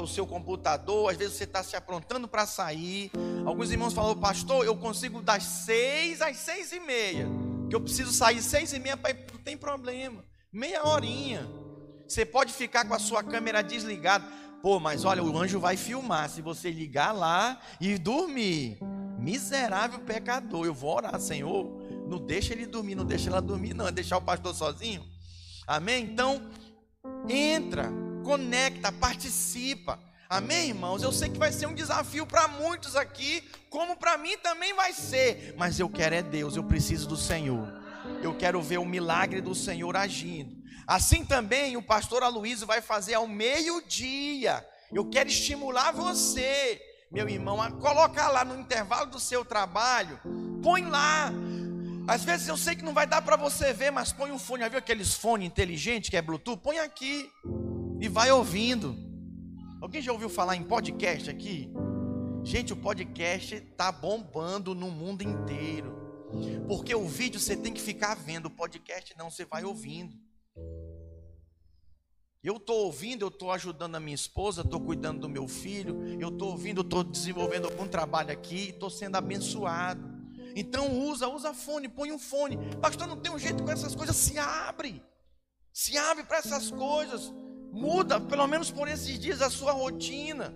[0.00, 3.10] o seu computador, às vezes você está se aprontando para sair.
[3.44, 7.26] Alguns irmãos falaram, pastor, eu consigo das seis às seis e meia,
[7.68, 11.44] que eu preciso sair seis e meia para ir, não tem problema, meia horinha.
[12.06, 14.24] Você pode ficar com a sua câmera desligada.
[14.62, 16.30] Pô, mas olha, o anjo vai filmar.
[16.30, 18.78] Se você ligar lá e dormir,
[19.18, 21.85] miserável pecador, eu vou orar, Senhor.
[22.06, 25.04] Não deixa ele dormir, não deixa ela dormir, não, é deixar o pastor sozinho.
[25.66, 26.04] Amém?
[26.04, 26.48] Então,
[27.28, 27.90] entra,
[28.24, 29.98] conecta, participa.
[30.28, 31.02] Amém, irmãos?
[31.02, 34.92] Eu sei que vai ser um desafio para muitos aqui, como para mim também vai
[34.92, 37.72] ser, mas eu quero é Deus, eu preciso do Senhor.
[38.22, 40.56] Eu quero ver o milagre do Senhor agindo.
[40.86, 44.64] Assim também o pastor Aloysio vai fazer ao meio-dia.
[44.92, 46.80] Eu quero estimular você,
[47.10, 50.20] meu irmão, a colocar lá no intervalo do seu trabalho,
[50.62, 51.32] põe lá.
[52.08, 54.62] Às vezes eu sei que não vai dar para você ver, mas põe um fone,
[54.62, 56.60] já viu aqueles fones inteligentes que é Bluetooth?
[56.62, 57.28] Põe aqui
[58.00, 58.96] e vai ouvindo.
[59.82, 61.68] Alguém já ouviu falar em podcast aqui?
[62.44, 65.96] Gente, o podcast está bombando no mundo inteiro.
[66.68, 70.16] Porque o vídeo você tem que ficar vendo, o podcast não, você vai ouvindo.
[72.42, 76.28] Eu estou ouvindo, eu estou ajudando a minha esposa, estou cuidando do meu filho, eu
[76.28, 80.15] estou ouvindo, estou desenvolvendo algum trabalho aqui, estou sendo abençoado.
[80.56, 82.56] Então usa, usa fone, põe um fone.
[82.80, 85.02] Pastor, não tem um jeito com essas coisas, se abre.
[85.70, 87.30] Se abre para essas coisas.
[87.70, 90.54] Muda, pelo menos por esses dias, a sua rotina.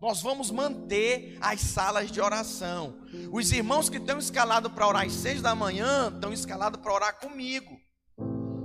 [0.00, 3.02] Nós vamos manter as salas de oração.
[3.32, 7.18] Os irmãos que estão escalados para orar às seis da manhã, estão escalados para orar
[7.18, 7.76] comigo.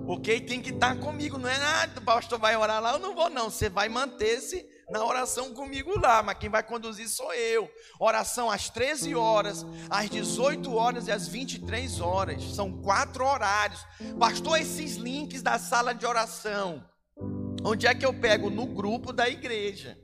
[0.07, 0.41] Ok?
[0.41, 1.39] Tem que estar comigo.
[1.39, 3.49] Não é nada, ah, o pastor vai orar lá, eu não vou, não.
[3.49, 7.69] Você vai manter-se na oração comigo lá, mas quem vai conduzir sou eu.
[7.99, 12.43] Oração às 13 horas, às 18 horas e às 23 horas.
[12.55, 13.85] São quatro horários.
[14.19, 16.83] Pastor, esses links da sala de oração
[17.67, 18.51] Onde é que eu pego?
[18.51, 19.97] No grupo da igreja.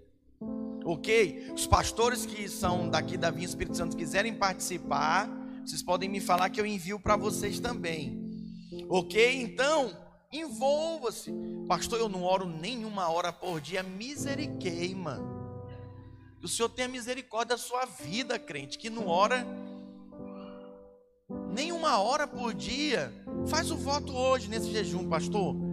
[0.84, 1.51] Ok?
[1.53, 5.29] Os pastores que são daqui da Vinha Espírito Santo quiserem participar,
[5.63, 8.19] vocês podem me falar que eu envio para vocês também.
[8.89, 9.43] Ok?
[9.43, 9.95] Então,
[10.32, 11.32] envolva-se.
[11.67, 13.84] Pastor, eu não oro nenhuma hora por dia.
[13.84, 15.19] Miseriqueima.
[16.43, 19.45] O Senhor tenha misericórdia da sua vida, crente, que não ora
[21.53, 23.13] nenhuma hora por dia.
[23.47, 25.71] Faz o voto hoje nesse jejum, pastor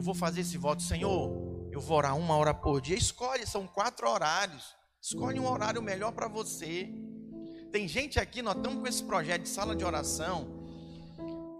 [0.00, 2.96] eu vou fazer esse voto, Senhor, eu vou orar uma hora por dia.
[2.96, 4.74] Escolhe, são quatro horários.
[4.98, 6.88] Escolhe um horário melhor para você.
[7.70, 10.59] Tem gente aqui, nós estamos com esse projeto de sala de oração,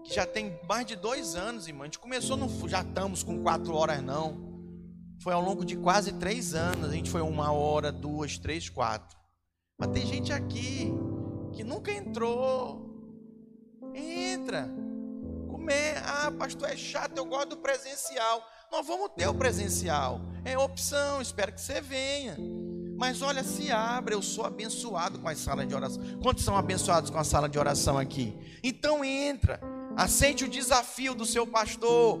[0.03, 1.83] que já tem mais de dois anos, irmão.
[1.83, 4.49] A gente começou, no, já estamos com quatro horas, não.
[5.21, 6.89] Foi ao longo de quase três anos.
[6.89, 9.17] A gente foi uma hora, duas, três, quatro.
[9.77, 10.91] Mas tem gente aqui
[11.53, 12.89] que nunca entrou.
[13.93, 14.69] Entra.
[15.47, 16.01] Comer.
[16.05, 18.43] Ah, pastor, é chato, eu gosto do presencial.
[18.71, 20.21] Nós vamos ter o presencial.
[20.45, 22.37] É opção, espero que você venha.
[22.97, 26.03] Mas olha, se abre, eu sou abençoado com a sala de oração.
[26.21, 28.37] Quantos são abençoados com a sala de oração aqui?
[28.63, 29.59] Então entra,
[29.95, 32.19] aceite o desafio do seu pastor.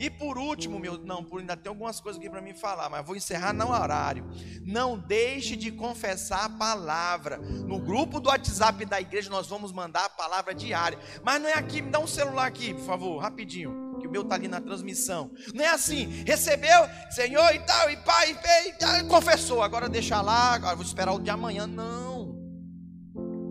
[0.00, 3.04] E por último, meu, não, por ainda tem algumas coisas aqui para mim falar, mas
[3.04, 4.24] vou encerrar no horário.
[4.64, 7.38] Não deixe de confessar a palavra.
[7.38, 10.98] No grupo do WhatsApp da igreja nós vamos mandar a palavra diária.
[11.24, 14.22] Mas não é aqui, me dá um celular aqui, por favor, rapidinho que o meu
[14.22, 15.30] está ali na transmissão.
[15.52, 20.20] Não é assim, recebeu, Senhor e tal, e pai, e, e, e confessou, agora deixa
[20.20, 21.66] lá, agora vou esperar o de amanhã.
[21.66, 22.38] Não.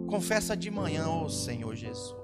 [0.10, 2.18] Confessa de manhã, ô oh, Senhor Jesus.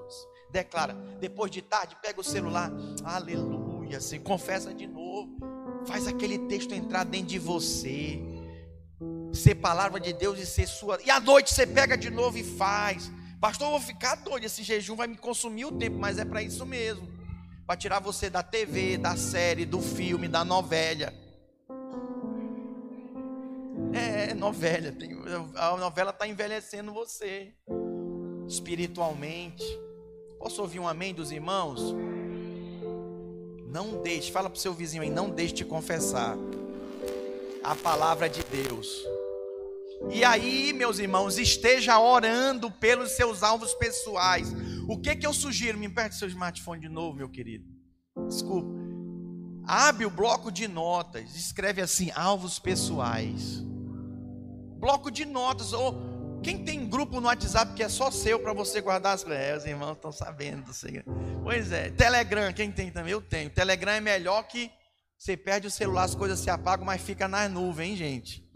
[0.54, 2.70] Declara, depois de tarde, pega o celular,
[3.02, 5.36] aleluia, assim, confessa de novo.
[5.84, 8.22] Faz aquele texto entrar dentro de você.
[9.32, 11.00] Ser palavra de Deus e ser sua.
[11.04, 13.10] E à noite você pega de novo e faz.
[13.40, 14.44] Pastor, eu vou ficar doido.
[14.44, 17.12] Esse jejum vai me consumir o tempo, mas é para isso mesmo
[17.66, 21.12] para tirar você da TV, da série, do filme, da novela.
[23.92, 25.16] É, é novela, tem,
[25.56, 27.54] a novela está envelhecendo você
[28.46, 29.64] espiritualmente.
[30.38, 31.94] Posso ouvir um amém dos irmãos?
[33.66, 36.36] Não deixe, fala para o seu vizinho aí, não deixe de confessar
[37.62, 39.04] a palavra de Deus.
[40.10, 44.52] E aí, meus irmãos, esteja orando pelos seus alvos pessoais.
[44.86, 45.78] O que que eu sugiro?
[45.78, 47.64] Me empreste seu smartphone de novo, meu querido.
[48.28, 48.68] Desculpa.
[49.66, 53.64] Abre o bloco de notas, escreve assim: alvos pessoais.
[54.78, 56.13] Bloco de notas, ou
[56.44, 59.42] quem tem grupo no WhatsApp que é só seu para você guardar as coisas?
[59.42, 60.72] É, os irmãos estão sabendo do.
[61.42, 63.12] Pois é, Telegram, quem tem também?
[63.12, 63.48] Eu tenho.
[63.48, 64.70] Telegram é melhor que
[65.18, 68.46] você perde o celular, as coisas se apagam, mas fica nas nuvens, hein, gente?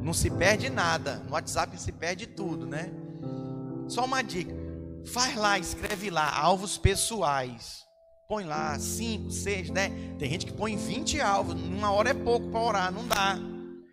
[0.00, 1.16] Não se perde nada.
[1.26, 2.88] No WhatsApp se perde tudo, né?
[3.88, 4.54] Só uma dica.
[5.12, 7.84] Faz lá, escreve lá, alvos pessoais.
[8.28, 9.92] Põe lá 5, 6, 10.
[10.18, 11.60] Tem gente que põe 20 alvos.
[11.60, 13.36] Uma hora é pouco para orar, não dá.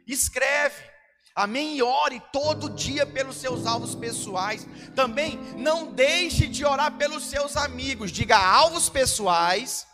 [0.05, 0.94] Escreve.
[1.35, 1.75] Amém?
[1.75, 4.65] E ore todo dia pelos seus alvos pessoais.
[4.95, 8.09] Também não deixe de orar pelos seus amigos.
[8.09, 9.85] Diga alvos pessoais.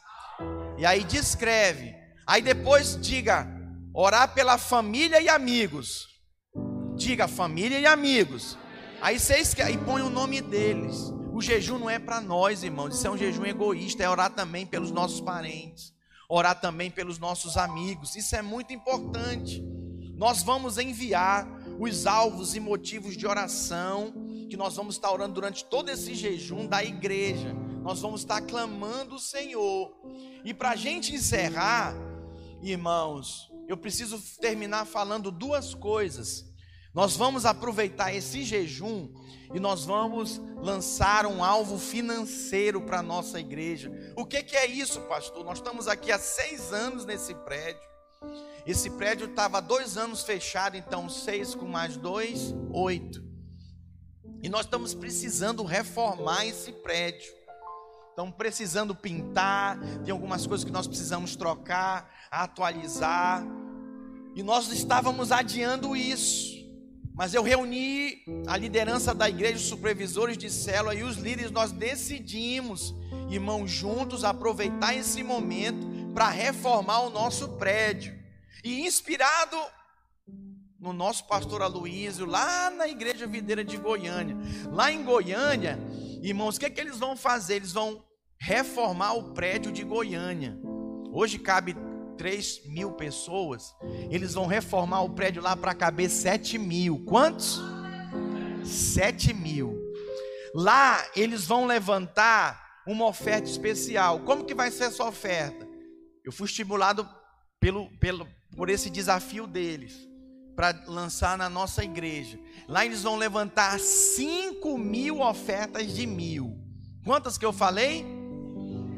[0.78, 1.96] E aí descreve.
[2.28, 3.48] Aí depois diga
[3.92, 6.08] orar pela família e amigos.
[6.96, 8.56] Diga família e amigos.
[9.02, 11.12] Aí você escreve, e põe o nome deles.
[11.34, 12.96] O jejum não é para nós, irmãos.
[12.96, 14.04] Isso é um jejum egoísta.
[14.04, 15.92] É orar também pelos nossos parentes.
[16.30, 18.16] Orar também pelos nossos amigos.
[18.16, 19.64] Isso é muito importante.
[20.22, 21.48] Nós vamos enviar
[21.80, 24.14] os alvos e motivos de oração
[24.48, 27.56] que nós vamos estar orando durante todo esse jejum da igreja.
[27.82, 29.92] Nós vamos estar clamando o Senhor.
[30.46, 31.96] E para a gente encerrar,
[32.62, 36.46] irmãos, eu preciso terminar falando duas coisas.
[36.94, 39.12] Nós vamos aproveitar esse jejum
[39.56, 43.92] e nós vamos lançar um alvo financeiro para a nossa igreja.
[44.16, 45.44] O que, que é isso, pastor?
[45.44, 47.90] Nós estamos aqui há seis anos nesse prédio.
[48.66, 53.24] Esse prédio estava dois anos fechado, então seis com mais dois, oito.
[54.44, 57.32] E nós estamos precisando reformar esse prédio.
[58.10, 63.44] Estamos precisando pintar, tem algumas coisas que nós precisamos trocar, atualizar.
[64.36, 66.62] E nós estávamos adiando isso.
[67.14, 71.72] Mas eu reuni a liderança da igreja, os supervisores de célula e os líderes, nós
[71.72, 72.96] decidimos,
[73.30, 78.21] irmãos, juntos aproveitar esse momento para reformar o nosso prédio.
[78.64, 79.58] E inspirado
[80.80, 84.36] no nosso pastor Aloísio, lá na igreja videira de Goiânia.
[84.72, 85.80] Lá em Goiânia,
[86.24, 87.58] irmãos, o que, é que eles vão fazer?
[87.58, 88.04] Eles vão
[88.40, 90.58] reformar o prédio de Goiânia.
[91.14, 91.76] Hoje cabe
[92.18, 93.76] 3 mil pessoas,
[94.10, 97.06] eles vão reformar o prédio lá para caber 7 mil.
[97.06, 97.62] Quantos?
[98.66, 99.80] 7 mil.
[100.54, 104.22] Lá eles vão levantar uma oferta especial.
[104.22, 105.68] Como que vai ser essa oferta?
[106.24, 107.08] Eu fui estimulado
[107.60, 110.08] pelo, pelo, por esse desafio deles
[110.56, 112.40] para lançar na nossa igreja.
[112.68, 116.58] Lá eles vão levantar 5 mil ofertas de mil.
[117.04, 118.06] Quantas que eu falei?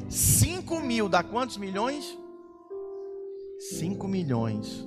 [0.08, 2.18] 5 mil dá quantos milhões?
[3.78, 4.84] 5 milhões.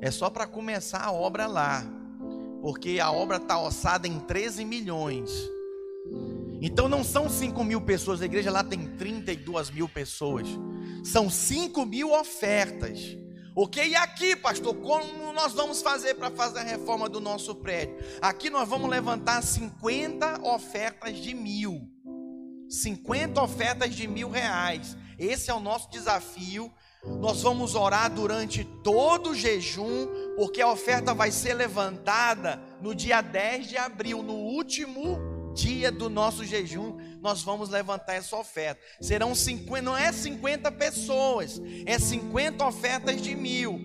[0.00, 1.84] É só para começar a obra lá.
[2.60, 5.30] Porque a obra está orçada em 13 milhões.
[6.60, 10.48] Então não são 5 mil pessoas, a igreja lá tem 32 mil pessoas.
[11.04, 13.16] São 5 mil ofertas.
[13.56, 13.86] Ok?
[13.86, 17.96] E aqui, pastor, como nós vamos fazer para fazer a reforma do nosso prédio?
[18.20, 21.88] Aqui nós vamos levantar 50 ofertas de mil.
[22.68, 24.96] 50 ofertas de mil reais.
[25.16, 26.72] Esse é o nosso desafio
[27.20, 33.20] Nós vamos orar durante todo o jejum, porque a oferta vai ser levantada no dia
[33.20, 38.78] 10 de abril, no último dia do nosso jejum, nós vamos levantar essa oferta.
[39.00, 43.80] Serão 50, não é 50 pessoas, é 50 ofertas de mil.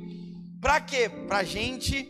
[0.59, 1.09] Para quê?
[1.25, 2.05] Para a gente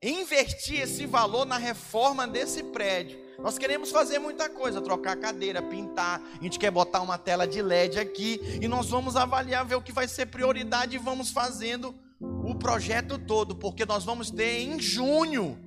[0.00, 3.18] investir esse valor na reforma desse prédio.
[3.40, 7.60] Nós queremos fazer muita coisa, trocar cadeira, pintar, a gente quer botar uma tela de
[7.60, 11.92] LED aqui e nós vamos avaliar, ver o que vai ser prioridade e vamos fazendo
[12.20, 15.58] o projeto todo, porque nós vamos ter em junho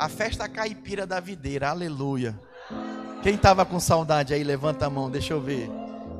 [0.00, 1.70] a festa caipira da videira.
[1.70, 2.40] Aleluia.
[3.24, 5.70] Quem estava com saudade aí, levanta a mão, deixa eu ver.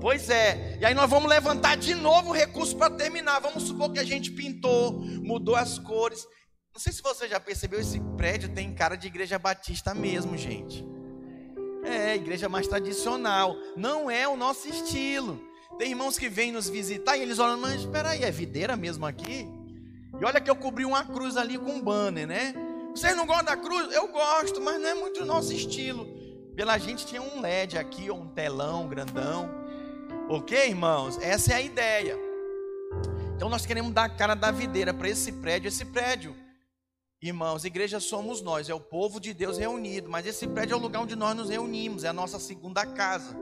[0.00, 3.40] Pois é, e aí nós vamos levantar de novo o recurso para terminar.
[3.40, 4.92] Vamos supor que a gente pintou,
[5.22, 6.26] mudou as cores.
[6.72, 10.82] Não sei se você já percebeu, esse prédio tem cara de igreja batista mesmo, gente.
[11.84, 13.54] É, igreja mais tradicional.
[13.76, 15.38] Não é o nosso estilo.
[15.76, 19.04] Tem irmãos que vêm nos visitar e eles olham, mas espera aí, é videira mesmo
[19.04, 19.46] aqui?
[20.18, 22.54] E olha que eu cobri uma cruz ali com um banner, né?
[22.94, 23.92] Vocês não gostam da cruz?
[23.92, 26.13] Eu gosto, mas não é muito o nosso estilo.
[26.54, 29.50] Pela gente tinha um LED aqui, ou um telão grandão.
[30.28, 31.18] Ok, irmãos?
[31.20, 32.16] Essa é a ideia.
[33.34, 35.68] Então nós queremos dar a cara da videira para esse prédio.
[35.68, 36.34] Esse prédio
[37.24, 40.80] Irmãos, igreja somos nós, é o povo de Deus reunido, mas esse prédio é o
[40.80, 43.34] lugar onde nós nos reunimos, é a nossa segunda casa.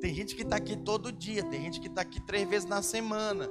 [0.00, 2.80] Tem gente que está aqui todo dia, tem gente que está aqui três vezes na
[2.80, 3.50] semana,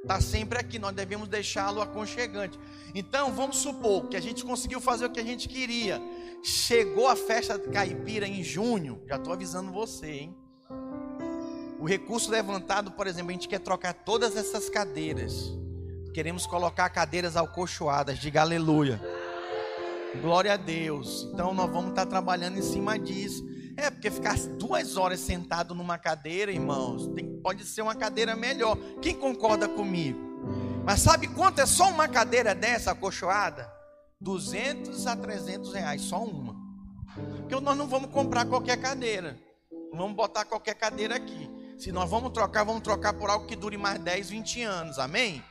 [0.00, 2.56] está sempre aqui, nós devemos deixá-lo aconchegante.
[2.94, 6.00] Então, vamos supor que a gente conseguiu fazer o que a gente queria,
[6.42, 10.36] chegou a festa caipira em junho, já estou avisando você, hein?
[11.78, 15.58] O recurso levantado, por exemplo, a gente quer trocar todas essas cadeiras
[16.12, 19.00] Queremos colocar cadeiras alcochoadas, diga aleluia.
[20.20, 21.28] Glória a Deus.
[21.32, 23.48] Então nós vamos estar trabalhando em cima disso.
[23.76, 28.76] É, porque ficar duas horas sentado numa cadeira, irmãos, tem, pode ser uma cadeira melhor.
[29.00, 30.18] Quem concorda comigo?
[30.84, 33.70] Mas sabe quanto é só uma cadeira dessa acolchoada?
[34.20, 36.54] 200 a 300 reais, só uma.
[37.38, 39.38] Porque nós não vamos comprar qualquer cadeira.
[39.90, 41.50] Não vamos botar qualquer cadeira aqui.
[41.78, 44.98] Se nós vamos trocar, vamos trocar por algo que dure mais 10, 20 anos.
[44.98, 45.42] Amém?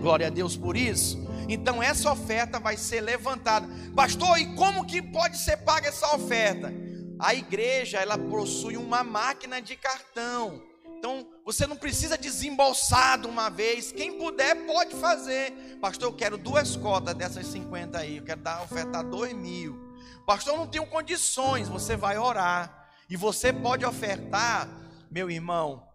[0.00, 1.18] Glória a Deus por isso.
[1.48, 3.68] Então essa oferta vai ser levantada.
[3.94, 6.72] Pastor, e como que pode ser paga essa oferta?
[7.18, 10.62] A igreja, ela possui uma máquina de cartão.
[10.98, 13.92] Então, você não precisa desembolsar de uma vez.
[13.92, 15.78] Quem puder, pode fazer.
[15.80, 18.16] Pastor, eu quero duas cotas dessas 50 aí.
[18.16, 19.94] Eu quero dar ofertar dois mil.
[20.26, 21.68] Pastor, eu não tenho condições.
[21.68, 22.90] Você vai orar.
[23.08, 24.68] E você pode ofertar,
[25.08, 25.86] meu irmão,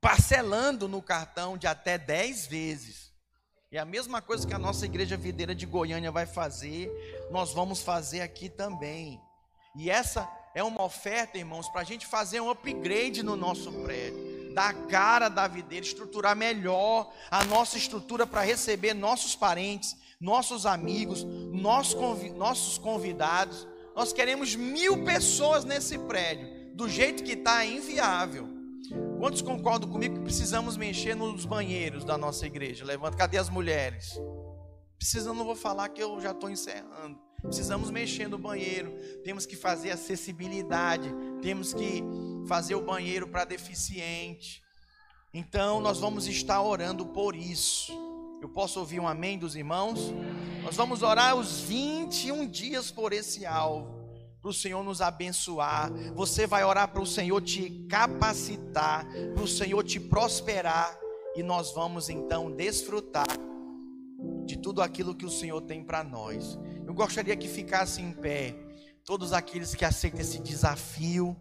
[0.00, 3.12] parcelando no cartão de até 10 vezes.
[3.70, 6.90] É a mesma coisa que a nossa igreja videira de Goiânia vai fazer,
[7.30, 9.20] nós vamos fazer aqui também.
[9.76, 14.31] E essa é uma oferta, irmãos, para a gente fazer um upgrade no nosso prédio,
[14.52, 20.66] dar a cara da videira, estruturar melhor a nossa estrutura para receber nossos parentes, nossos
[20.66, 23.66] amigos, nossos convidados.
[23.94, 28.48] Nós queremos mil pessoas nesse prédio, do jeito que está, é inviável.
[29.18, 32.84] Quantos concordam comigo que precisamos mexer nos banheiros da nossa igreja?
[32.84, 34.18] Levanta, cadê as mulheres?
[34.98, 37.18] Precisamos, não vou falar que eu já estou encerrando.
[37.42, 38.92] Precisamos mexer no banheiro,
[39.24, 42.04] temos que fazer acessibilidade, temos que
[42.46, 44.62] fazer o banheiro para deficiente.
[45.32, 47.92] Então, nós vamos estar orando por isso.
[48.40, 50.12] Eu posso ouvir um amém dos irmãos?
[50.62, 54.02] Nós vamos orar os 21 dias por esse alvo
[54.42, 59.46] para o Senhor nos abençoar, você vai orar para o Senhor te capacitar, para o
[59.46, 60.98] Senhor te prosperar,
[61.36, 63.38] e nós vamos então desfrutar
[64.44, 66.58] de tudo aquilo que o Senhor tem para nós.
[66.84, 68.56] Eu gostaria que ficasse em pé
[69.04, 71.36] todos aqueles que aceitam esse desafio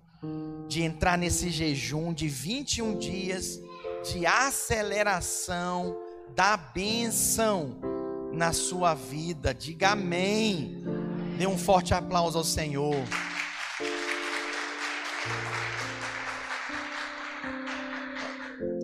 [0.68, 3.60] de entrar nesse jejum de 21 dias
[4.03, 5.95] de aceleração
[6.35, 7.80] da benção
[8.31, 9.53] na sua vida.
[9.53, 10.84] Diga amém.
[11.38, 12.95] Dê um forte aplauso ao Senhor.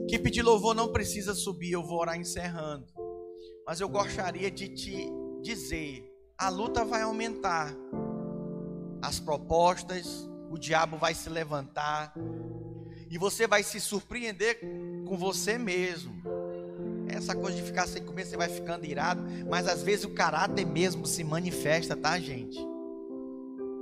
[0.04, 2.88] Equipe de louvor não precisa subir, eu vou orar encerrando.
[3.66, 5.10] Mas eu gostaria de te
[5.42, 6.04] dizer:
[6.38, 7.76] a luta vai aumentar,
[9.02, 12.14] as propostas, o diabo vai se levantar,
[13.10, 14.60] e você vai se surpreender
[15.06, 16.14] com você mesmo.
[17.08, 19.24] Essa coisa de ficar sem comer, você vai ficando irado.
[19.50, 22.58] Mas às vezes o caráter mesmo se manifesta, tá, gente?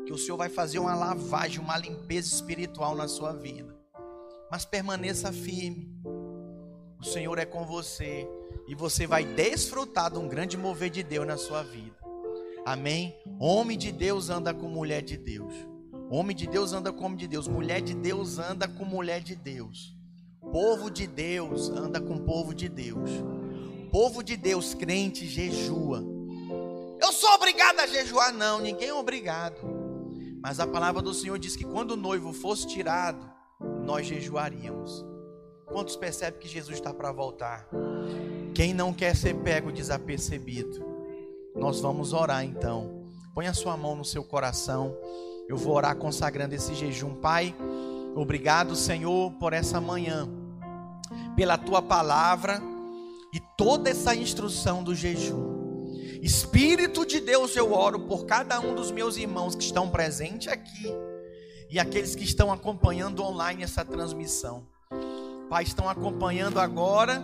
[0.05, 3.75] Que o Senhor vai fazer uma lavagem, uma limpeza espiritual na sua vida.
[4.51, 5.91] Mas permaneça firme.
[6.99, 8.27] O Senhor é com você.
[8.67, 11.95] E você vai desfrutar de um grande mover de Deus na sua vida.
[12.63, 13.15] Amém?
[13.39, 15.53] Homem de Deus anda com mulher de Deus.
[16.09, 17.47] Homem de Deus anda com homem de Deus.
[17.47, 19.95] Mulher de Deus anda com mulher de Deus.
[20.51, 23.09] povo de Deus anda com povo de Deus.
[23.91, 26.03] Povo de Deus crente jejua.
[27.01, 28.31] Eu sou obrigado a jejuar?
[28.33, 29.57] Não, ninguém é obrigado.
[30.41, 33.27] Mas a palavra do Senhor diz que quando o noivo fosse tirado,
[33.83, 35.03] nós jejuaríamos.
[35.65, 37.67] Quantos percebem que Jesus está para voltar?
[38.53, 40.85] Quem não quer ser pego desapercebido?
[41.55, 43.03] Nós vamos orar então.
[43.33, 44.95] Põe a sua mão no seu coração.
[45.47, 47.13] Eu vou orar consagrando esse jejum.
[47.13, 47.55] Pai,
[48.15, 50.27] obrigado, Senhor, por essa manhã,
[51.35, 52.61] pela tua palavra
[53.33, 55.53] e toda essa instrução do jejum.
[56.21, 60.91] Espírito de Deus, eu oro por cada um dos meus irmãos que estão presentes aqui
[61.69, 64.67] e aqueles que estão acompanhando online essa transmissão.
[65.47, 67.23] Pai, estão acompanhando agora,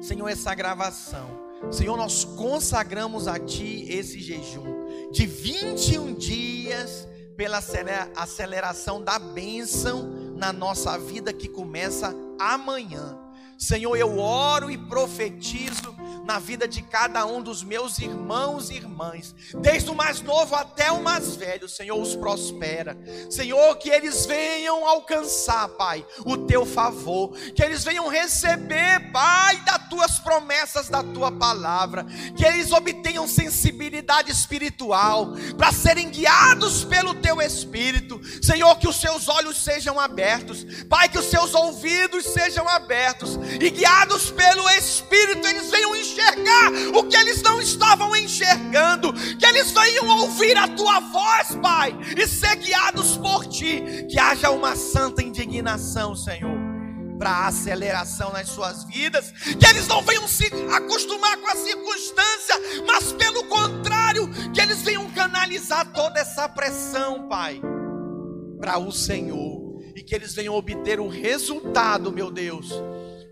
[0.00, 1.28] Senhor, essa gravação.
[1.70, 7.06] Senhor, nós consagramos a Ti esse jejum de 21 dias
[7.36, 7.62] pela
[8.16, 10.02] aceleração da bênção
[10.36, 13.25] na nossa vida que começa amanhã.
[13.58, 15.96] Senhor, eu oro e profetizo
[16.26, 20.90] na vida de cada um dos meus irmãos e irmãs, desde o mais novo até
[20.90, 22.98] o mais velho, Senhor, os prospera.
[23.30, 29.88] Senhor, que eles venham alcançar, Pai, o teu favor, que eles venham receber, Pai, das
[29.88, 32.04] tuas promessas, da tua palavra,
[32.36, 38.20] que eles obtenham sensibilidade espiritual para serem guiados pelo teu espírito.
[38.42, 43.70] Senhor, que os seus olhos sejam abertos, Pai, que os seus ouvidos sejam abertos e
[43.70, 50.08] guiados pelo espírito, eles venham enxergar o que eles não estavam enxergando, que eles venham
[50.18, 56.14] ouvir a tua voz, Pai, e ser guiados por ti, que haja uma santa indignação,
[56.14, 56.56] Senhor.
[57.18, 62.54] Para aceleração nas suas vidas, que eles não venham se acostumar com a circunstância,
[62.86, 67.58] mas pelo contrário, que eles venham canalizar toda essa pressão, Pai,
[68.60, 72.70] para o Senhor, e que eles venham obter o resultado, meu Deus,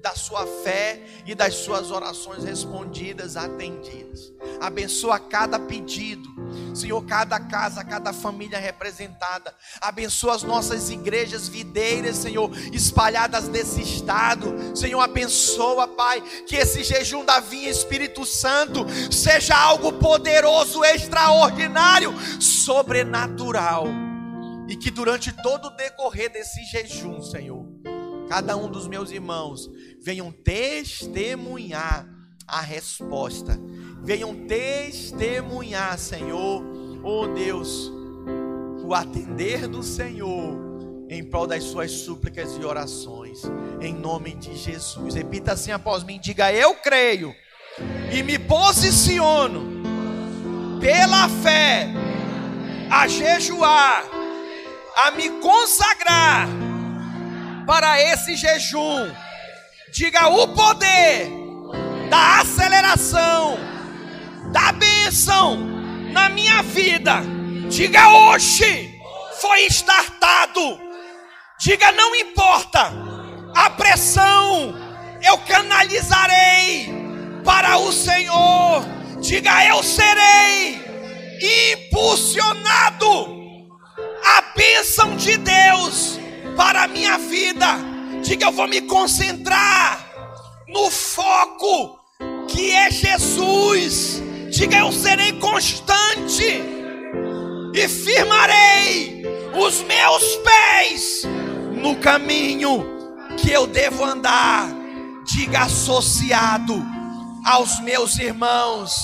[0.05, 4.31] da sua fé e das suas orações respondidas, atendidas.
[4.61, 6.29] Abençoa cada pedido,
[6.75, 9.57] Senhor, cada casa, cada família representada.
[9.81, 14.77] Abençoa as nossas igrejas videiras, Senhor, espalhadas nesse estado.
[14.77, 23.87] Senhor, abençoa, Pai, que esse jejum da vinha Espírito Santo seja algo poderoso, extraordinário, sobrenatural.
[24.69, 27.65] E que durante todo o decorrer desse jejum, Senhor,
[28.35, 29.71] cada um dos meus irmãos
[30.03, 32.05] venham testemunhar
[32.49, 33.57] a resposta,
[34.03, 36.61] venham testemunhar, Senhor,
[37.05, 37.93] oh Deus,
[38.85, 40.59] o atender do Senhor
[41.09, 43.43] em prol das suas súplicas e orações,
[43.81, 45.15] em nome de Jesus.
[45.15, 47.33] Repita assim após mim: diga, eu creio
[48.13, 49.81] e me posiciono
[50.81, 51.87] pela fé
[52.91, 54.03] a jejuar,
[54.97, 56.64] a me consagrar
[57.67, 59.13] para esse jejum
[59.95, 61.31] Diga o poder
[62.11, 63.57] da aceleração,
[64.51, 65.57] da bênção
[66.11, 67.23] na minha vida.
[67.71, 68.93] Diga hoje
[69.41, 70.81] foi startado.
[71.61, 72.93] Diga não importa
[73.55, 74.75] a pressão,
[75.23, 76.93] eu canalizarei
[77.45, 78.85] para o Senhor.
[79.21, 80.85] Diga eu serei
[81.73, 83.07] impulsionado
[84.25, 86.19] a bênção de Deus
[86.57, 87.95] para a minha vida
[88.25, 90.03] Diga, eu vou me concentrar
[90.67, 92.01] no foco
[92.49, 94.23] que é Jesus.
[94.49, 96.63] Diga, eu serei constante
[97.75, 99.25] e firmarei
[99.55, 101.23] os meus pés
[101.83, 102.87] no caminho
[103.37, 104.71] que eu devo andar.
[105.27, 106.83] Diga, associado
[107.45, 108.97] aos meus irmãos,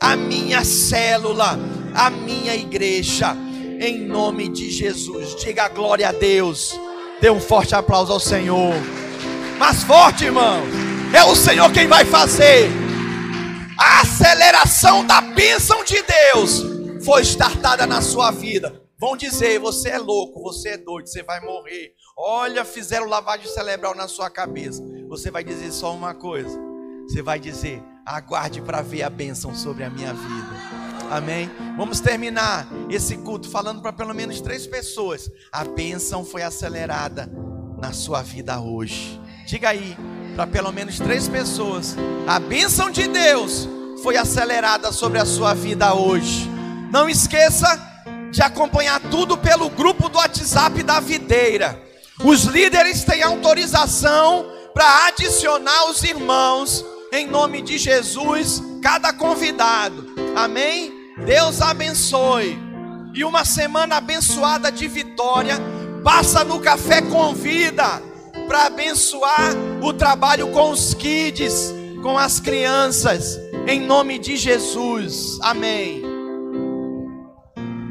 [0.00, 1.58] a minha célula,
[1.96, 3.36] a minha igreja,
[3.80, 5.34] em nome de Jesus.
[5.42, 6.78] Diga glória a Deus.
[7.20, 8.74] Dê um forte aplauso ao Senhor.
[9.58, 10.62] Mais forte, irmão.
[11.12, 12.70] É o Senhor quem vai fazer.
[13.78, 16.62] A aceleração da bênção de Deus
[17.04, 18.80] foi startada na sua vida.
[18.98, 21.92] Vão dizer: você é louco, você é doido, você vai morrer.
[22.16, 24.82] Olha, fizeram lavagem cerebral na sua cabeça.
[25.08, 26.58] Você vai dizer só uma coisa:
[27.08, 30.57] você vai dizer, aguarde para ver a bênção sobre a minha vida.
[31.10, 31.50] Amém?
[31.76, 35.30] Vamos terminar esse culto falando para pelo menos três pessoas.
[35.50, 37.30] A bênção foi acelerada
[37.78, 39.20] na sua vida hoje.
[39.46, 39.96] Diga aí,
[40.34, 41.96] para pelo menos três pessoas.
[42.26, 43.68] A bênção de Deus
[44.02, 46.48] foi acelerada sobre a sua vida hoje.
[46.90, 47.80] Não esqueça
[48.30, 51.82] de acompanhar tudo pelo grupo do WhatsApp da videira.
[52.22, 60.06] Os líderes têm autorização para adicionar os irmãos em nome de Jesus, cada convidado.
[60.36, 60.97] Amém?
[61.24, 62.58] Deus abençoe.
[63.14, 65.56] E uma semana abençoada de vitória.
[66.04, 68.02] Passa no café com vida.
[68.46, 71.70] para abençoar o trabalho com os kids,
[72.02, 75.38] com as crianças, em nome de Jesus.
[75.42, 76.17] Amém.